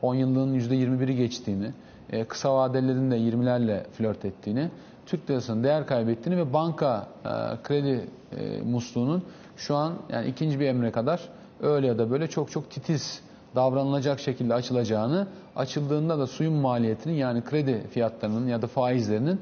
10 0.03 0.15
yıllığın 0.15 0.55
%21'i 0.55 1.17
geçtiğini, 1.17 1.71
e, 2.11 2.25
kısa 2.25 2.57
vadelilerin 2.57 3.11
de 3.11 3.17
20'lerle 3.17 3.85
flört 3.93 4.25
ettiğini, 4.25 4.71
Türk 5.07 5.31
lirasının 5.31 5.65
değer 5.65 5.87
kaybettiğini 5.87 6.41
ve 6.41 6.53
banka 6.53 7.09
e, 7.25 7.29
kredi 7.63 8.09
e, 8.37 8.61
musluğunun 8.61 9.23
şu 9.57 9.77
an 9.77 9.95
yani 10.09 10.27
ikinci 10.27 10.61
bir 10.61 10.67
emre 10.67 10.91
kadar 10.91 11.21
öyle 11.63 11.87
ya 11.87 11.99
da 11.99 12.11
böyle 12.11 12.27
çok 12.27 12.51
çok 12.51 12.71
titiz 12.71 13.23
davranılacak 13.55 14.21
şekilde 14.21 14.55
açılacağını, 14.55 15.27
açıldığında 15.57 16.19
da 16.19 16.27
suyun 16.27 16.53
maliyetinin 16.53 17.15
yani 17.15 17.45
kredi 17.45 17.87
fiyatlarının 17.91 18.49
ya 18.49 18.63
da 18.63 18.67
faizlerinin 18.67 19.41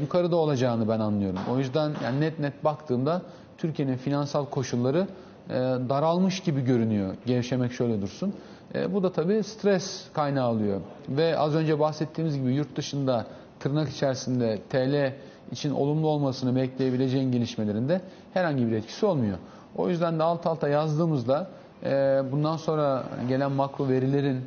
yukarıda 0.00 0.36
olacağını 0.36 0.88
ben 0.88 1.00
anlıyorum. 1.00 1.38
O 1.50 1.58
yüzden 1.58 1.92
yani 2.04 2.20
net 2.20 2.38
net 2.38 2.64
baktığımda 2.64 3.22
Türkiye'nin 3.58 3.96
finansal 3.96 4.46
koşulları 4.46 5.06
e, 5.50 5.54
daralmış 5.88 6.40
gibi 6.40 6.64
görünüyor. 6.64 7.14
Gevşemek 7.26 7.72
şöyle 7.72 8.02
dursun. 8.02 8.34
E, 8.74 8.94
bu 8.94 9.02
da 9.02 9.12
tabii 9.12 9.42
stres 9.42 10.04
kaynağı 10.12 10.50
oluyor. 10.50 10.80
Ve 11.08 11.38
az 11.38 11.54
önce 11.54 11.80
bahsettiğimiz 11.80 12.38
gibi 12.38 12.54
yurt 12.54 12.76
dışında 12.76 13.26
tırnak 13.60 13.88
içerisinde 13.88 14.58
TL 14.70 15.12
için 15.52 15.70
olumlu 15.70 16.08
olmasını 16.08 16.56
bekleyebileceğin 16.56 17.32
gelişmelerinde 17.32 18.00
herhangi 18.34 18.66
bir 18.66 18.72
etkisi 18.72 19.06
olmuyor. 19.06 19.38
O 19.76 19.88
yüzden 19.88 20.18
de 20.18 20.22
alt 20.22 20.46
alta 20.46 20.68
yazdığımızda 20.68 21.46
e, 21.84 22.22
bundan 22.32 22.56
sonra 22.56 23.04
gelen 23.28 23.52
makro 23.52 23.88
verilerin 23.88 24.40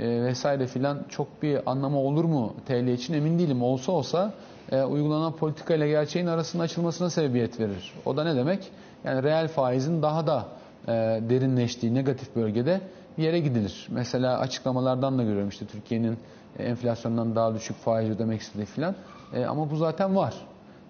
e, 0.00 0.22
vesaire 0.22 0.66
filan 0.66 0.98
çok 1.08 1.42
bir 1.42 1.70
anlamı 1.70 1.98
olur 1.98 2.24
mu 2.24 2.54
TL 2.66 2.88
için 2.88 3.14
emin 3.14 3.38
değilim. 3.38 3.62
Olsa 3.62 3.92
olsa 3.92 4.32
e, 4.72 4.82
uygulanan 4.82 5.32
politika 5.32 5.74
ile 5.74 5.88
gerçeğin 5.88 6.26
arasının 6.26 6.62
açılmasına 6.62 7.10
sebebiyet 7.10 7.60
verir. 7.60 7.92
O 8.04 8.16
da 8.16 8.24
ne 8.24 8.36
demek? 8.36 8.70
Yani 9.04 9.22
reel 9.22 9.48
faizin 9.48 10.02
daha 10.02 10.26
da 10.26 10.44
e, 10.88 10.92
derinleştiği 11.28 11.94
negatif 11.94 12.36
bölgede 12.36 12.80
bir 13.18 13.22
yere 13.22 13.40
gidilir. 13.40 13.86
Mesela 13.90 14.38
açıklamalardan 14.38 15.18
da 15.18 15.22
görüyorum 15.22 15.48
işte 15.48 15.66
Türkiye'nin 15.66 16.18
e, 16.58 16.64
enflasyondan 16.64 17.36
daha 17.36 17.54
düşük 17.54 17.76
faiz 17.76 18.10
ödemek 18.10 18.40
istediği 18.40 18.66
filan. 18.66 18.94
E, 19.34 19.44
ama 19.44 19.70
bu 19.70 19.76
zaten 19.76 20.16
var. 20.16 20.34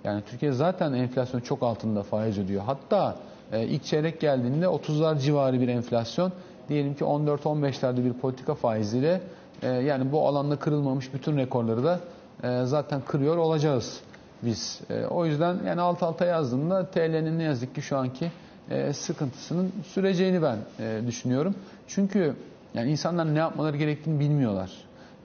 Yani 0.04 0.22
Türkiye 0.26 0.52
zaten 0.52 0.92
enflasyon 0.92 1.40
çok 1.40 1.62
altında 1.62 2.02
faiz 2.02 2.38
ödüyor. 2.38 2.62
Hatta 2.66 3.16
e, 3.52 3.66
ilk 3.66 3.84
çeyrek 3.84 4.20
geldiğinde 4.20 4.64
30'lar 4.64 5.18
civarı 5.18 5.60
bir 5.60 5.68
enflasyon 5.68 6.32
diyelim 6.68 6.94
ki 6.94 7.04
14-15'lerde 7.04 8.04
bir 8.04 8.12
politika 8.12 8.54
faiziyle 8.54 9.20
e, 9.62 9.68
yani 9.68 10.12
bu 10.12 10.28
alanda 10.28 10.56
kırılmamış 10.56 11.14
bütün 11.14 11.36
rekorları 11.36 11.84
da 11.84 12.00
e, 12.42 12.64
zaten 12.64 13.00
kırıyor 13.00 13.36
olacağız 13.36 14.00
biz. 14.46 14.80
E, 14.90 15.06
o 15.06 15.26
yüzden 15.26 15.56
yani 15.66 15.80
alt 15.80 16.02
alta 16.02 16.24
yazdığımda 16.24 16.86
TL'nin 16.86 17.38
ne 17.38 17.42
yazık 17.42 17.74
ki 17.74 17.82
şu 17.82 17.96
anki 17.96 18.30
e, 18.70 18.92
sıkıntısının 18.92 19.72
süreceğini 19.86 20.42
ben 20.42 20.58
e, 20.80 21.00
düşünüyorum. 21.06 21.54
Çünkü 21.88 22.34
yani 22.74 22.90
insanlar 22.90 23.34
ne 23.34 23.38
yapmaları 23.38 23.76
gerektiğini 23.76 24.20
bilmiyorlar. 24.20 24.70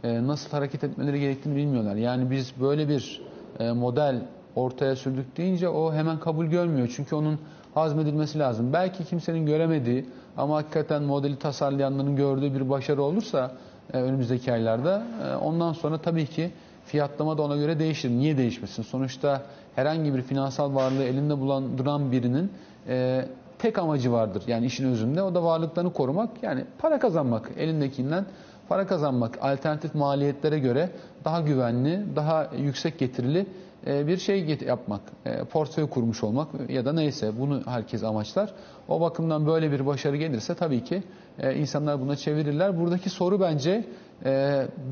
E, 0.03 0.27
nasıl 0.27 0.51
hareket 0.51 0.83
etmeleri 0.83 1.19
gerektiğini 1.19 1.55
bilmiyorlar. 1.55 1.95
Yani 1.95 2.31
biz 2.31 2.53
böyle 2.61 2.89
bir 2.89 3.21
e, 3.59 3.71
model 3.71 4.21
ortaya 4.55 4.95
sürdük 4.95 5.37
deyince 5.37 5.69
o 5.69 5.93
hemen 5.93 6.19
kabul 6.19 6.45
görmüyor. 6.45 6.93
Çünkü 6.95 7.15
onun 7.15 7.39
hazmedilmesi 7.73 8.39
lazım. 8.39 8.73
Belki 8.73 9.05
kimsenin 9.05 9.45
göremediği 9.45 10.05
ama 10.37 10.55
hakikaten 10.57 11.03
modeli 11.03 11.39
tasarlayanların 11.39 12.15
gördüğü 12.15 12.53
bir 12.53 12.69
başarı 12.69 13.01
olursa 13.01 13.51
e, 13.93 13.97
önümüzdeki 13.97 14.53
aylarda 14.53 15.03
e, 15.25 15.35
ondan 15.35 15.73
sonra 15.73 15.97
tabii 15.97 16.25
ki 16.25 16.51
fiyatlama 16.89 17.37
da 17.37 17.41
ona 17.41 17.57
göre 17.57 17.79
değişir. 17.79 18.09
Niye 18.09 18.37
değişmesin? 18.37 18.83
Sonuçta 18.83 19.41
herhangi 19.75 20.13
bir 20.15 20.21
finansal 20.21 20.75
varlığı 20.75 21.03
elinde 21.03 21.39
bulunduran 21.39 22.11
birinin 22.11 22.51
e, 22.87 23.25
tek 23.59 23.77
amacı 23.77 24.11
vardır. 24.11 24.43
Yani 24.47 24.65
işin 24.65 24.91
özünde 24.91 25.21
o 25.23 25.35
da 25.35 25.43
varlıklarını 25.43 25.93
korumak 25.93 26.43
yani 26.43 26.65
para 26.77 26.99
kazanmak 26.99 27.51
elindekinden 27.57 28.25
para 28.69 28.87
kazanmak 28.87 29.37
alternatif 29.41 29.95
maliyetlere 29.95 30.59
göre 30.59 30.89
daha 31.25 31.41
güvenli, 31.41 32.15
daha 32.15 32.49
yüksek 32.57 32.99
getirili 32.99 33.45
e, 33.87 34.07
bir 34.07 34.17
şey 34.17 34.57
yapmak, 34.65 35.01
e, 35.25 35.43
portföy 35.43 35.89
kurmuş 35.89 36.23
olmak 36.23 36.47
ya 36.69 36.85
da 36.85 36.93
neyse 36.93 37.31
bunu 37.39 37.61
herkes 37.65 38.03
amaçlar. 38.03 38.53
O 38.87 39.01
bakımdan 39.01 39.47
böyle 39.47 39.71
bir 39.71 39.85
başarı 39.85 40.17
gelirse 40.17 40.55
tabii 40.55 40.83
ki 40.83 41.03
e, 41.39 41.55
insanlar 41.55 42.01
buna 42.01 42.15
çevirirler. 42.15 42.79
Buradaki 42.79 43.09
soru 43.09 43.39
bence 43.39 43.85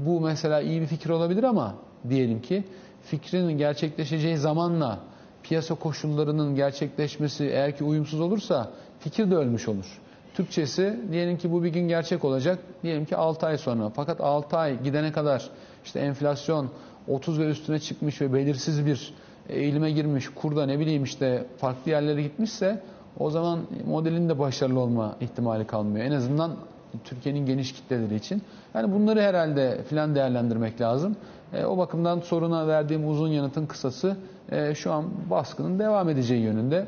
bu 0.05 0.21
mesela 0.21 0.61
iyi 0.61 0.81
bir 0.81 0.85
fikir 0.85 1.09
olabilir 1.09 1.43
ama 1.43 1.75
diyelim 2.09 2.41
ki 2.41 2.63
fikrin 3.03 3.57
gerçekleşeceği 3.57 4.37
zamanla 4.37 4.99
piyasa 5.43 5.75
koşullarının 5.75 6.55
gerçekleşmesi 6.55 7.45
eğer 7.45 7.77
ki 7.77 7.83
uyumsuz 7.83 8.21
olursa 8.21 8.69
fikir 8.99 9.31
de 9.31 9.35
ölmüş 9.35 9.67
olur. 9.67 9.99
Türkçesi 10.33 10.99
diyelim 11.11 11.37
ki 11.37 11.51
bu 11.51 11.63
bir 11.63 11.69
gün 11.69 11.87
gerçek 11.87 12.25
olacak. 12.25 12.59
Diyelim 12.83 13.05
ki 13.05 13.15
6 13.15 13.45
ay 13.45 13.57
sonra. 13.57 13.89
Fakat 13.89 14.21
6 14.21 14.57
ay 14.57 14.83
gidene 14.83 15.11
kadar 15.11 15.49
işte 15.85 15.99
enflasyon 15.99 16.69
30 17.07 17.39
ve 17.39 17.49
üstüne 17.49 17.79
çıkmış 17.79 18.21
ve 18.21 18.33
belirsiz 18.33 18.85
bir 18.85 19.13
eğilime 19.49 19.91
girmiş. 19.91 20.29
Kurda 20.35 20.65
ne 20.65 20.79
bileyim 20.79 21.03
işte 21.03 21.45
farklı 21.57 21.91
yerlere 21.91 22.21
gitmişse 22.21 22.81
o 23.19 23.29
zaman 23.29 23.59
modelin 23.87 24.29
de 24.29 24.39
başarılı 24.39 24.79
olma 24.79 25.15
ihtimali 25.21 25.67
kalmıyor. 25.67 26.05
En 26.05 26.11
azından 26.11 26.55
Türkiye'nin 27.03 27.45
geniş 27.45 27.73
kitleleri 27.73 28.15
için. 28.15 28.41
Yani 28.73 28.93
bunları 28.93 29.21
herhalde 29.21 29.83
filan 29.89 30.15
değerlendirmek 30.15 30.81
lazım. 30.81 31.15
E, 31.53 31.65
o 31.65 31.77
bakımdan 31.77 32.19
soruna 32.19 32.67
verdiğim 32.67 33.09
uzun 33.09 33.27
yanıtın 33.27 33.65
kısası 33.65 34.17
e, 34.51 34.75
şu 34.75 34.93
an 34.93 35.05
baskının 35.29 35.79
devam 35.79 36.09
edeceği 36.09 36.41
yönünde. 36.41 36.87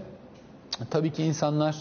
Tabii 0.89 1.11
ki 1.11 1.23
insanlar 1.23 1.75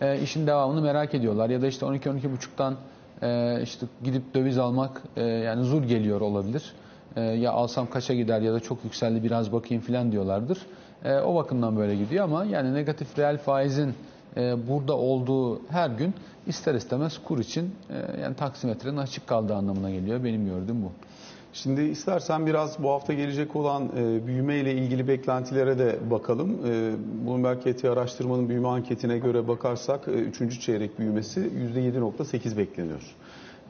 e, 0.00 0.20
işin 0.20 0.46
devamını 0.46 0.80
merak 0.82 1.14
ediyorlar 1.14 1.50
ya 1.50 1.62
da 1.62 1.66
işte 1.66 1.86
12-12,5'tan 1.86 2.74
e, 3.22 3.62
işte 3.62 3.86
gidip 4.04 4.34
döviz 4.34 4.58
almak 4.58 5.02
e, 5.16 5.22
yani 5.22 5.64
zul 5.64 5.82
geliyor 5.82 6.20
olabilir. 6.20 6.72
e, 7.16 7.20
ya 7.20 7.52
alsam 7.52 7.90
kaça 7.90 8.14
gider 8.14 8.40
ya 8.40 8.52
da 8.54 8.60
çok 8.60 8.84
yükseldi 8.84 9.22
biraz 9.22 9.52
bakayım 9.52 9.82
filan 9.82 10.12
diyorlardır. 10.12 10.58
E, 11.04 11.18
o 11.18 11.34
bakımdan 11.34 11.76
böyle 11.76 11.96
gidiyor 11.96 12.24
ama 12.24 12.44
yani 12.44 12.74
negatif 12.74 13.18
reel 13.18 13.38
faizin 13.38 13.94
e, 14.36 14.68
burada 14.68 14.96
olduğu 14.96 15.60
her 15.68 15.90
gün 15.90 16.14
ister 16.46 16.74
istemez 16.74 17.18
kur 17.24 17.38
için 17.38 17.74
e, 17.90 18.22
yani 18.22 18.36
taksimetrenin 18.36 18.96
açık 18.96 19.26
kaldığı 19.26 19.54
anlamına 19.54 19.90
geliyor. 19.90 20.24
Benim 20.24 20.46
gördüğüm 20.46 20.82
bu. 20.82 20.92
Şimdi 21.54 21.82
istersen 21.82 22.46
biraz 22.46 22.82
bu 22.82 22.90
hafta 22.90 23.12
gelecek 23.12 23.56
olan 23.56 23.90
e, 23.96 24.26
büyüme 24.26 24.56
ile 24.56 24.74
ilgili 24.74 25.08
beklentilere 25.08 25.78
de 25.78 25.98
bakalım. 26.10 26.50
E, 26.66 26.92
Bloomberg 27.26 27.66
ET 27.66 27.84
araştırmanın 27.84 28.48
büyüme 28.48 28.68
anketine 28.68 29.18
göre 29.18 29.48
bakarsak 29.48 30.08
3. 30.08 30.60
çeyrek 30.60 30.98
büyümesi 30.98 31.40
%7.8 31.40 32.56
bekleniyor. 32.56 33.02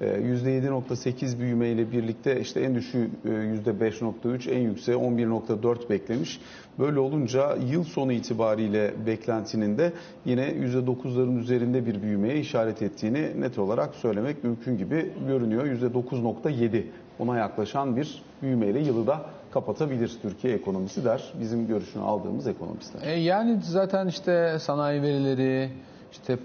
E, 0.00 0.06
%7.8 0.06 1.38
büyüme 1.38 1.68
ile 1.68 1.92
birlikte 1.92 2.40
işte 2.40 2.60
en 2.60 2.74
düşüğü 2.74 3.10
e, 3.24 3.28
%5.3, 3.28 4.50
en 4.50 4.60
yükseği 4.60 4.98
11.4 4.98 5.90
beklemiş. 5.90 6.40
Böyle 6.78 6.98
olunca 6.98 7.56
yıl 7.70 7.84
sonu 7.84 8.12
itibariyle 8.12 8.94
beklentinin 9.06 9.78
de 9.78 9.92
yine 10.24 10.48
%9'ların 10.48 11.38
üzerinde 11.38 11.86
bir 11.86 12.02
büyümeye 12.02 12.40
işaret 12.40 12.82
ettiğini 12.82 13.40
net 13.40 13.58
olarak 13.58 13.94
söylemek 13.94 14.44
mümkün 14.44 14.78
gibi 14.78 15.10
görünüyor. 15.28 15.64
%9.7 15.66 16.82
ona 17.18 17.38
yaklaşan 17.38 17.96
bir 17.96 18.22
büyümeyle 18.42 18.80
yılı 18.80 19.06
da 19.06 19.20
kapatabilir 19.50 20.12
Türkiye 20.22 20.54
ekonomisi 20.54 21.04
der. 21.04 21.32
Bizim 21.40 21.66
görüşünü 21.66 22.02
aldığımız 22.02 22.46
ekonomistler. 22.46 23.02
E 23.02 23.12
yani 23.20 23.60
zaten 23.62 24.08
işte 24.08 24.58
sanayi 24.60 25.02
verileri, 25.02 25.70
işte 26.12 26.38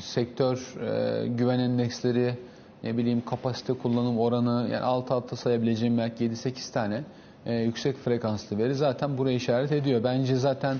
sektör 0.00 0.74
e, 0.80 1.26
güven 1.28 1.58
endeksleri, 1.58 2.34
ne 2.82 2.96
bileyim 2.96 3.22
kapasite 3.26 3.72
kullanım 3.72 4.18
oranı 4.18 4.68
yani 4.72 4.84
alt 4.84 5.10
alta 5.10 5.36
sayabileceğim 5.36 5.98
belki 5.98 6.24
7-8 6.24 6.72
tane 6.72 7.04
e, 7.46 7.54
yüksek 7.54 7.96
frekanslı 7.96 8.58
veri 8.58 8.74
zaten 8.74 9.18
buraya 9.18 9.34
işaret 9.34 9.72
ediyor. 9.72 10.04
Bence 10.04 10.36
zaten 10.36 10.76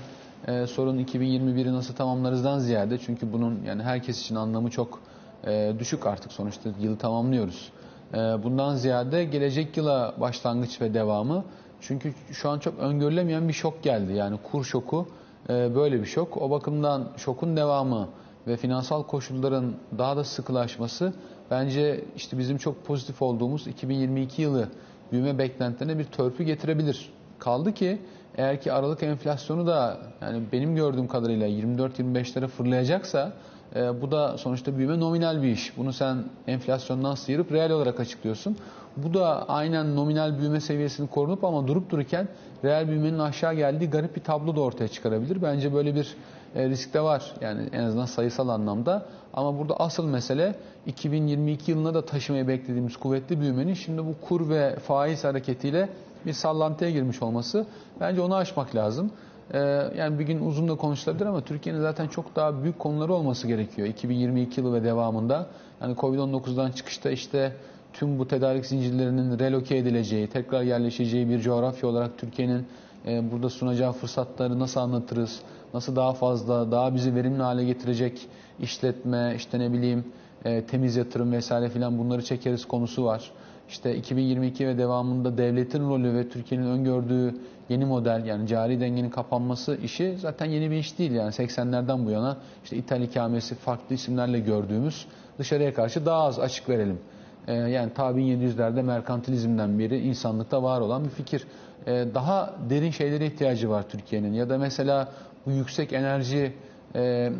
e, 0.47 0.67
sorun 0.67 0.99
2021'i 0.99 1.73
nasıl 1.73 1.93
tamamlarızdan 1.93 2.59
ziyade 2.59 2.97
çünkü 2.97 3.33
bunun 3.33 3.59
yani 3.65 3.83
herkes 3.83 4.21
için 4.21 4.35
anlamı 4.35 4.69
çok 4.69 4.99
e, 5.47 5.73
düşük 5.79 6.05
artık 6.05 6.31
sonuçta 6.31 6.69
yılı 6.81 6.97
tamamlıyoruz. 6.97 7.71
E, 8.13 8.17
bundan 8.17 8.75
ziyade 8.75 9.23
gelecek 9.23 9.77
yıla 9.77 10.13
başlangıç 10.19 10.81
ve 10.81 10.93
devamı 10.93 11.43
çünkü 11.81 12.13
şu 12.31 12.49
an 12.49 12.59
çok 12.59 12.79
öngörülemeyen 12.79 13.47
bir 13.47 13.53
şok 13.53 13.83
geldi. 13.83 14.13
Yani 14.13 14.37
kur 14.51 14.63
şoku 14.63 15.07
e, 15.49 15.75
böyle 15.75 16.01
bir 16.01 16.05
şok. 16.05 16.37
O 16.37 16.49
bakımdan 16.49 17.07
şokun 17.17 17.57
devamı 17.57 18.09
ve 18.47 18.57
finansal 18.57 19.03
koşulların 19.03 19.73
daha 19.97 20.17
da 20.17 20.23
sıkılaşması 20.23 21.13
bence 21.51 22.03
işte 22.15 22.37
bizim 22.37 22.57
çok 22.57 22.85
pozitif 22.85 23.21
olduğumuz 23.21 23.67
2022 23.67 24.41
yılı 24.41 24.69
büyüme 25.11 25.37
beklentilerine 25.37 25.99
bir 25.99 26.05
törpü 26.05 26.43
getirebilir. 26.43 27.09
Kaldı 27.39 27.73
ki 27.73 27.99
eğer 28.37 28.61
ki 28.61 28.73
aralık 28.73 29.03
enflasyonu 29.03 29.67
da 29.67 29.97
yani 30.21 30.43
benim 30.51 30.75
gördüğüm 30.75 31.07
kadarıyla 31.07 31.47
24-25'lere 31.47 32.47
fırlayacaksa 32.47 33.33
e, 33.75 34.01
bu 34.01 34.11
da 34.11 34.37
sonuçta 34.37 34.77
büyüme 34.77 34.99
nominal 34.99 35.41
bir 35.41 35.47
iş. 35.47 35.77
Bunu 35.77 35.93
sen 35.93 36.23
enflasyondan 36.47 37.15
sıyırıp 37.15 37.51
reel 37.51 37.71
olarak 37.71 37.99
açıklıyorsun. 37.99 38.57
Bu 38.97 39.13
da 39.13 39.49
aynen 39.49 39.95
nominal 39.95 40.39
büyüme 40.39 40.59
seviyesini 40.59 41.07
korunup 41.07 41.43
ama 41.43 41.67
durup 41.67 41.89
dururken 41.89 42.27
reel 42.63 42.87
büyümenin 42.87 43.19
aşağı 43.19 43.53
geldiği 43.53 43.89
garip 43.89 44.15
bir 44.15 44.21
tablo 44.21 44.55
da 44.55 44.61
ortaya 44.61 44.87
çıkarabilir. 44.87 45.41
Bence 45.41 45.73
böyle 45.73 45.95
bir 45.95 46.15
e, 46.55 46.69
risk 46.69 46.93
de 46.93 47.01
var. 47.01 47.33
Yani 47.41 47.69
en 47.71 47.83
azından 47.83 48.05
sayısal 48.05 48.49
anlamda. 48.49 49.05
Ama 49.33 49.59
burada 49.59 49.79
asıl 49.79 50.05
mesele 50.05 50.55
2022 50.85 51.71
yılına 51.71 51.93
da 51.93 52.05
taşımayı 52.05 52.47
beklediğimiz 52.47 52.97
kuvvetli 52.97 53.39
büyümenin 53.39 53.73
şimdi 53.73 54.05
bu 54.05 54.15
kur 54.21 54.49
ve 54.49 54.75
faiz 54.75 55.23
hareketiyle 55.23 55.89
bir 56.25 56.33
sallantıya 56.33 56.91
girmiş 56.91 57.21
olması. 57.21 57.65
Bence 57.99 58.21
onu 58.21 58.35
aşmak 58.35 58.75
lazım. 58.75 59.11
Ee, 59.53 59.59
yani 59.97 60.19
bir 60.19 60.23
gün 60.23 60.45
uzun 60.45 60.67
da 60.67 60.75
konuşulabilir 60.75 61.25
ama 61.25 61.41
Türkiye'nin 61.41 61.81
zaten 61.81 62.07
çok 62.07 62.35
daha 62.35 62.63
büyük 62.63 62.79
konuları 62.79 63.13
olması 63.13 63.47
gerekiyor 63.47 63.87
2022 63.87 64.61
yılı 64.61 64.73
ve 64.73 64.83
devamında. 64.83 65.47
Yani 65.81 65.95
Covid-19'dan 65.95 66.71
çıkışta 66.71 67.11
işte 67.11 67.55
tüm 67.93 68.19
bu 68.19 68.27
tedarik 68.27 68.65
zincirlerinin 68.65 69.39
reloke 69.39 69.77
edileceği, 69.77 70.27
tekrar 70.27 70.61
yerleşeceği 70.61 71.29
bir 71.29 71.39
coğrafya 71.39 71.89
olarak 71.89 72.17
Türkiye'nin 72.17 72.67
e, 73.07 73.31
burada 73.31 73.49
sunacağı 73.49 73.91
fırsatları 73.91 74.59
nasıl 74.59 74.79
anlatırız, 74.79 75.39
nasıl 75.73 75.95
daha 75.95 76.13
fazla, 76.13 76.71
daha 76.71 76.95
bizi 76.95 77.15
verimli 77.15 77.41
hale 77.41 77.65
getirecek 77.65 78.27
işletme, 78.59 79.33
işte 79.35 79.59
ne 79.59 79.73
bileyim 79.73 80.05
e, 80.45 80.63
temiz 80.65 80.95
yatırım 80.95 81.31
vesaire 81.31 81.69
filan 81.69 81.97
bunları 81.97 82.23
çekeriz 82.23 82.65
konusu 82.65 83.05
var. 83.05 83.31
İşte 83.69 83.95
2022 83.95 84.67
ve 84.67 84.77
devamında 84.77 85.37
devletin 85.37 85.89
rolü 85.89 86.13
ve 86.13 86.29
Türkiye'nin 86.29 86.65
öngördüğü 86.65 87.35
yeni 87.69 87.85
model 87.85 88.25
yani 88.25 88.47
cari 88.47 88.79
dengenin 88.79 89.09
kapanması 89.09 89.75
işi 89.75 90.17
zaten 90.17 90.45
yeni 90.45 90.71
bir 90.71 90.75
iş 90.75 90.99
değil. 90.99 91.11
Yani 91.11 91.29
80'lerden 91.29 92.05
bu 92.05 92.09
yana 92.09 92.37
işte 92.63 92.77
ithal 92.77 93.01
ikamesi 93.01 93.55
farklı 93.55 93.95
isimlerle 93.95 94.39
gördüğümüz 94.39 95.05
dışarıya 95.39 95.73
karşı 95.73 96.05
daha 96.05 96.23
az 96.23 96.39
açık 96.39 96.69
verelim. 96.69 96.99
Ee, 97.47 97.53
yani 97.53 97.93
ta 97.93 98.09
1700'lerde 98.09 98.83
merkantilizmden 98.83 99.79
beri 99.79 99.99
insanlıkta 99.99 100.63
var 100.63 100.81
olan 100.81 101.03
bir 101.05 101.09
fikir. 101.09 101.47
Ee, 101.87 102.05
daha 102.13 102.53
derin 102.69 102.91
şeylere 102.91 103.25
ihtiyacı 103.25 103.69
var 103.69 103.89
Türkiye'nin. 103.89 104.33
Ya 104.33 104.49
da 104.49 104.57
mesela 104.57 105.07
bu 105.45 105.51
yüksek 105.51 105.93
enerji 105.93 106.53
e, 106.95 107.31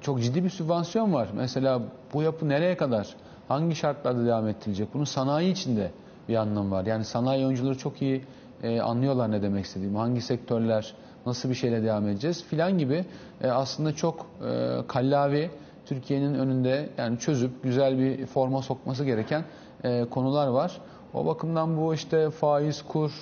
çok 0.00 0.22
ciddi 0.22 0.44
bir 0.44 0.50
sübvansiyon 0.50 1.12
var. 1.12 1.28
Mesela 1.34 1.82
bu 2.14 2.22
yapı 2.22 2.48
nereye 2.48 2.76
kadar? 2.76 3.08
Hangi 3.48 3.74
şartlarda 3.74 4.26
devam 4.26 4.48
ettirilecek? 4.48 4.94
Bunun 4.94 5.04
sanayi 5.04 5.52
içinde 5.52 5.90
bir 6.28 6.36
anlamı 6.36 6.70
var. 6.70 6.86
Yani 6.86 7.04
sanayi 7.04 7.46
oyuncuları 7.46 7.78
çok 7.78 8.02
iyi 8.02 8.24
e, 8.62 8.80
anlıyorlar 8.80 9.30
ne 9.30 9.42
demek 9.42 9.64
istediğimi. 9.64 9.98
Hangi 9.98 10.20
sektörler, 10.20 10.94
nasıl 11.26 11.50
bir 11.50 11.54
şeyle 11.54 11.82
devam 11.82 12.08
edeceğiz 12.08 12.44
filan 12.44 12.78
gibi 12.78 13.04
e, 13.42 13.50
aslında 13.50 13.92
çok 13.92 14.26
e, 14.48 14.76
kallavi 14.88 15.50
Türkiye'nin 15.86 16.34
önünde 16.34 16.88
yani 16.98 17.18
çözüp 17.18 17.62
güzel 17.62 17.98
bir 17.98 18.26
forma 18.26 18.62
sokması 18.62 19.04
gereken 19.04 19.44
e, 19.84 20.04
konular 20.04 20.46
var. 20.48 20.80
O 21.14 21.26
bakımdan 21.26 21.76
bu 21.76 21.94
işte 21.94 22.30
faiz, 22.30 22.82
kur, 22.82 23.12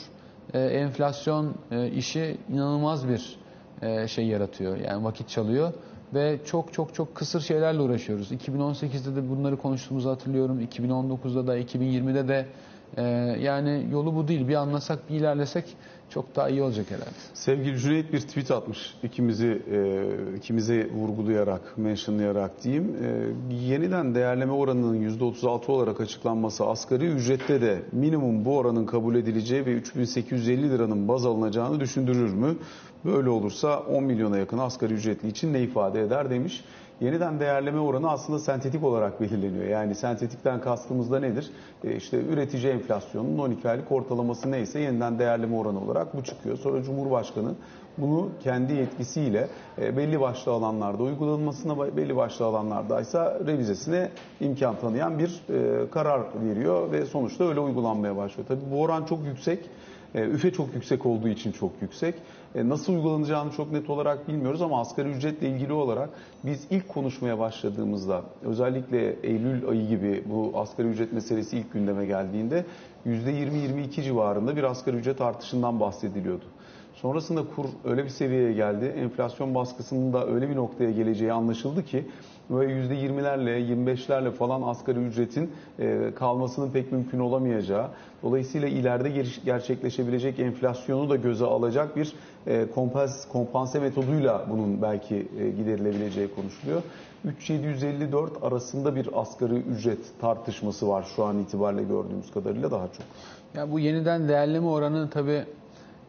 e, 0.55 0.61
enflasyon 0.61 1.55
e, 1.71 1.91
işi 1.91 2.39
inanılmaz 2.53 3.09
bir 3.09 3.37
e, 3.83 4.09
şey 4.09 4.27
yaratıyor. 4.27 4.77
Yani 4.77 5.05
vakit 5.05 5.29
çalıyor 5.29 5.73
ve 6.15 6.39
çok 6.47 6.73
çok 6.73 6.95
çok 6.95 7.15
kısır 7.15 7.41
şeylerle 7.41 7.81
uğraşıyoruz. 7.81 8.33
2018'de 8.33 9.17
de 9.17 9.31
bunları 9.31 9.57
konuştuğumuzu 9.57 10.11
hatırlıyorum. 10.11 10.61
2019'da 10.61 11.47
da 11.47 11.59
2020'de 11.59 12.29
de 12.29 12.47
e, 12.97 13.03
yani 13.41 13.87
yolu 13.93 14.15
bu 14.15 14.29
değil. 14.29 14.49
Bir 14.49 14.55
anlasak, 14.55 15.11
bir 15.11 15.15
ilerlesek 15.15 15.65
çok 16.11 16.37
daha 16.37 16.49
iyi 16.49 16.63
olacak 16.63 16.87
herhalde. 16.91 17.11
Sevgili 17.35 17.79
Cüneyt 17.79 18.13
bir 18.13 18.21
tweet 18.21 18.51
atmış 18.51 18.95
ikimizi 19.03 19.63
e, 19.71 20.37
ikimizi 20.37 20.91
vurgulayarak, 20.95 21.79
mentionlayarak 21.79 22.65
diyeyim. 22.65 22.97
E, 23.51 23.55
yeniden 23.55 24.15
değerleme 24.15 24.53
oranının 24.53 25.19
%36 25.19 25.71
olarak 25.71 26.01
açıklanması 26.01 26.67
asgari 26.67 27.07
ücrette 27.07 27.61
de 27.61 27.83
minimum 27.93 28.45
bu 28.45 28.57
oranın 28.57 28.87
kabul 28.87 29.15
edileceği 29.15 29.67
ve 29.67 29.73
3850 29.73 30.71
liranın 30.71 31.09
baz 31.09 31.27
alınacağını 31.27 31.81
düşündürür 31.81 32.35
mü? 32.35 32.57
Böyle 33.07 33.31
olursa 33.31 33.79
10 33.81 34.05
milyona 34.05 34.39
yakın 34.39 34.59
asgari 34.59 34.95
ücretli 34.95 35.29
için 35.29 35.53
ne 35.53 35.61
ifade 35.61 36.03
eder 36.03 36.31
demiş. 36.31 36.65
Yeniden 37.01 37.41
değerleme 37.41 37.79
oranı 37.79 38.11
aslında 38.11 38.39
sentetik 38.39 38.85
olarak 38.85 39.21
belirleniyor. 39.21 39.65
Yani 39.65 39.95
sentetikten 39.95 40.61
kastımız 40.61 41.11
da 41.11 41.21
nedir? 41.21 41.51
E 41.85 41.97
işte 41.97 42.23
üretici 42.25 42.73
enflasyonunun 42.73 43.39
12 43.39 43.69
aylık 43.69 43.93
ortalaması 43.93 44.51
neyse 44.51 44.81
yeniden 44.81 45.19
değerleme 45.19 45.57
oranı 45.57 45.85
olarak 45.85 46.17
bu 46.17 46.25
çıkıyor. 46.25 46.57
Sonra 46.57 46.83
Cumhurbaşkanı 46.83 47.55
bunu 47.99 48.29
kendi 48.43 48.73
yetkisiyle 48.73 49.49
e, 49.79 49.97
belli 49.97 50.21
başlı 50.21 50.53
alanlarda 50.53 51.03
uygulanmasına 51.03 51.97
belli 51.97 52.17
başlı 52.17 52.45
alanlarda 52.45 53.01
ise 53.01 53.19
revizesine 53.47 54.11
imkan 54.41 54.79
tanıyan 54.81 55.19
bir 55.19 55.43
e, 55.51 55.91
karar 55.91 56.23
veriyor 56.45 56.93
ve 56.93 57.07
sonuçta 57.07 57.45
öyle 57.45 57.61
uygulanmaya 57.61 58.17
başlıyor. 58.17 58.49
Tabii 58.49 58.71
bu 58.71 58.83
oran 58.83 59.05
çok 59.05 59.25
yüksek. 59.25 59.71
E, 60.15 60.21
üfe 60.21 60.53
çok 60.53 60.75
yüksek 60.75 61.07
olduğu 61.07 61.29
için 61.29 61.53
çok 61.53 61.73
yüksek. 61.81 62.15
E, 62.57 62.69
nasıl 62.69 62.93
uygulanacağını 62.93 63.51
çok 63.53 63.73
net 63.73 63.91
olarak 63.91 64.29
bilmiyoruz 64.29 64.63
ama 64.63 64.81
asgari 64.81 65.09
ücretle 65.09 65.49
ilgili 65.49 65.73
olarak 65.73 66.11
biz 66.45 66.67
ilk 66.71 66.89
konuşmaya 66.89 67.39
başladığımızda 67.39 68.23
özellikle 68.43 69.13
Eylül 69.23 69.69
ayı 69.69 69.89
gibi 69.89 70.25
bu 70.27 70.53
asgari 70.55 70.89
ücret 70.89 71.13
meselesi 71.13 71.59
ilk 71.59 71.73
gündeme 71.73 72.07
geldiğinde 72.07 72.65
%20-22 73.07 74.03
civarında 74.03 74.57
bir 74.57 74.63
asgari 74.63 74.97
ücret 74.97 75.21
artışından 75.21 75.81
bahsediliyordu. 75.81 76.45
Sonrasında 76.97 77.45
kur 77.57 77.65
öyle 77.85 78.05
bir 78.05 78.09
seviyeye 78.09 78.53
geldi. 78.53 78.85
Enflasyon 78.85 79.55
baskısının 79.55 80.13
da 80.13 80.27
öyle 80.27 80.51
bir 80.51 80.57
noktaya 80.57 80.91
geleceği 80.91 81.33
anlaşıldı 81.33 81.85
ki 81.85 82.07
böyle 82.51 82.73
%20'lerle 82.73 83.59
25'lerle 83.59 84.31
falan 84.31 84.63
asgari 84.63 84.99
ücretin 84.99 85.53
e, 85.79 86.13
kalmasının 86.17 86.71
pek 86.71 86.93
mümkün 86.93 87.19
olamayacağı, 87.19 87.89
dolayısıyla 88.23 88.69
ileride 88.69 89.25
gerçekleşebilecek 89.45 90.39
enflasyonu 90.39 91.11
da 91.11 91.17
göze 91.17 91.45
alacak 91.45 91.97
bir 91.97 92.13
e, 92.47 92.67
kompanse 93.33 93.81
metoduyla 93.81 94.47
bunun 94.51 94.83
belki 94.83 95.15
e, 95.15 95.51
giderilebileceği 95.51 96.35
konuşuluyor. 96.35 96.83
3754 97.25 98.33
arasında 98.43 98.97
bir 98.97 99.09
asgari 99.15 99.55
ücret 99.55 100.21
tartışması 100.21 100.89
var 100.89 101.07
şu 101.17 101.25
an 101.25 101.39
itibariyle 101.39 101.83
gördüğümüz 101.83 102.31
kadarıyla 102.31 102.71
daha 102.71 102.87
çok. 102.87 103.07
Ya 103.55 103.73
bu 103.73 103.79
yeniden 103.79 104.29
değerleme 104.29 104.67
oranı 104.67 105.11
tabii 105.11 105.45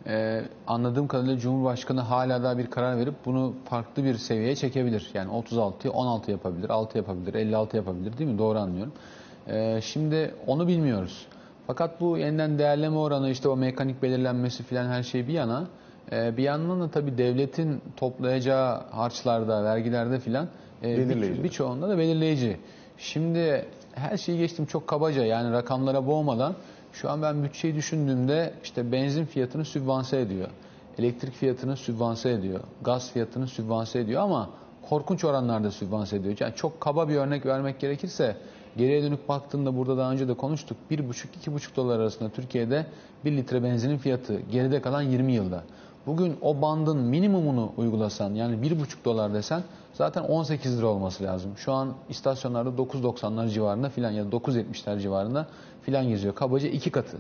e, 0.08 0.42
anladığım 0.68 1.08
kadarıyla 1.08 1.38
Cumhurbaşkanı 1.38 2.02
hala 2.02 2.44
daha 2.44 2.58
bir 2.58 2.68
karar 2.68 2.98
verip 2.98 3.14
bunu 3.26 3.54
farklı 3.70 4.04
bir 4.04 4.16
seviyeye 4.16 4.56
çekebilir. 4.56 5.10
Yani 5.14 5.32
36'yı 5.32 5.92
16 5.94 6.32
yapabilir, 6.32 6.70
6 6.70 6.98
yapabilir, 6.98 7.34
56 7.34 7.78
yapabilir 7.78 8.18
değil 8.18 8.30
mi? 8.30 8.38
Doğru 8.38 8.60
anlıyorum. 8.60 8.94
E, 9.48 9.80
şimdi 9.82 10.34
onu 10.48 10.68
bilmiyoruz. 10.68 11.26
Fakat 11.68 12.02
bu 12.02 12.18
yeniden 12.18 12.60
değerleme 12.60 12.98
oranı 12.98 13.30
işte 13.30 13.50
o 13.50 13.56
mekanik 13.58 14.02
belirlenmesi 14.04 14.64
filan 14.64 14.88
her 14.88 15.04
şey 15.04 15.28
bir 15.28 15.34
yana 15.34 15.64
e, 16.12 16.38
bir 16.38 16.44
yandan 16.44 16.82
da 16.82 16.92
tabii 16.92 17.18
devletin 17.18 17.82
toplayacağı 17.98 18.82
harçlarda, 18.92 19.64
vergilerde 19.64 20.20
filan 20.20 20.48
e, 20.84 20.98
bir- 21.10 21.44
birçoğunda 21.44 21.90
da 21.90 21.98
belirleyici. 21.98 22.58
Şimdi 22.98 23.66
her 23.94 24.18
şeyi 24.18 24.38
geçtim 24.38 24.66
çok 24.66 24.88
kabaca 24.88 25.24
yani 25.26 25.52
rakamlara 25.52 26.08
boğmadan 26.08 26.54
şu 27.02 27.10
an 27.10 27.22
ben 27.22 27.44
bütçeyi 27.44 27.76
düşündüğümde 27.76 28.54
işte 28.64 28.92
benzin 28.92 29.26
fiyatını 29.26 29.66
sübvanse 29.66 30.20
ediyor. 30.20 30.48
Elektrik 30.98 31.34
fiyatını 31.34 31.78
sübvanse 31.78 32.30
ediyor. 32.30 32.60
Gaz 32.82 33.12
fiyatını 33.12 33.48
sübvanse 33.48 34.00
ediyor 34.00 34.22
ama 34.22 34.50
korkunç 34.90 35.26
oranlarda 35.26 35.72
sübvanse 35.72 36.16
ediyor. 36.16 36.38
Yani 36.40 36.56
çok 36.56 36.82
kaba 36.82 37.10
bir 37.10 37.16
örnek 37.16 37.46
vermek 37.46 37.80
gerekirse 37.80 38.38
geriye 38.78 39.04
dönük 39.04 39.30
baktığımda 39.30 39.78
burada 39.78 39.98
daha 39.98 40.12
önce 40.12 40.28
de 40.28 40.34
konuştuk. 40.34 40.78
1,5-2,5 40.92 41.76
dolar 41.76 42.00
arasında 42.00 42.30
Türkiye'de 42.30 42.86
1 43.26 43.38
litre 43.38 43.64
benzinin 43.64 43.98
fiyatı 43.98 44.40
geride 44.52 44.82
kalan 44.82 45.02
20 45.02 45.32
yılda. 45.34 45.64
Bugün 46.08 46.38
o 46.42 46.62
bandın 46.62 46.98
minimumunu 46.98 47.72
uygulasan 47.78 48.34
yani 48.34 48.56
1,5 48.56 49.06
dolar 49.06 49.34
desen 49.34 49.64
zaten 49.94 50.22
18 50.22 50.78
lira 50.78 50.88
olması 50.88 51.24
lazım. 51.24 51.52
Şu 51.58 51.74
an 51.74 51.94
istasyonlarda 52.10 52.70
9.90'lar 52.70 53.50
civarında 53.50 53.90
filan 53.90 54.12
ya 54.12 54.32
da 54.32 54.36
9.70'ler 54.36 55.00
civarında 55.00 55.48
filan 55.82 56.08
geziyor. 56.08 56.36
Kabaca 56.36 56.68
iki 56.70 56.92
katı. 56.92 57.18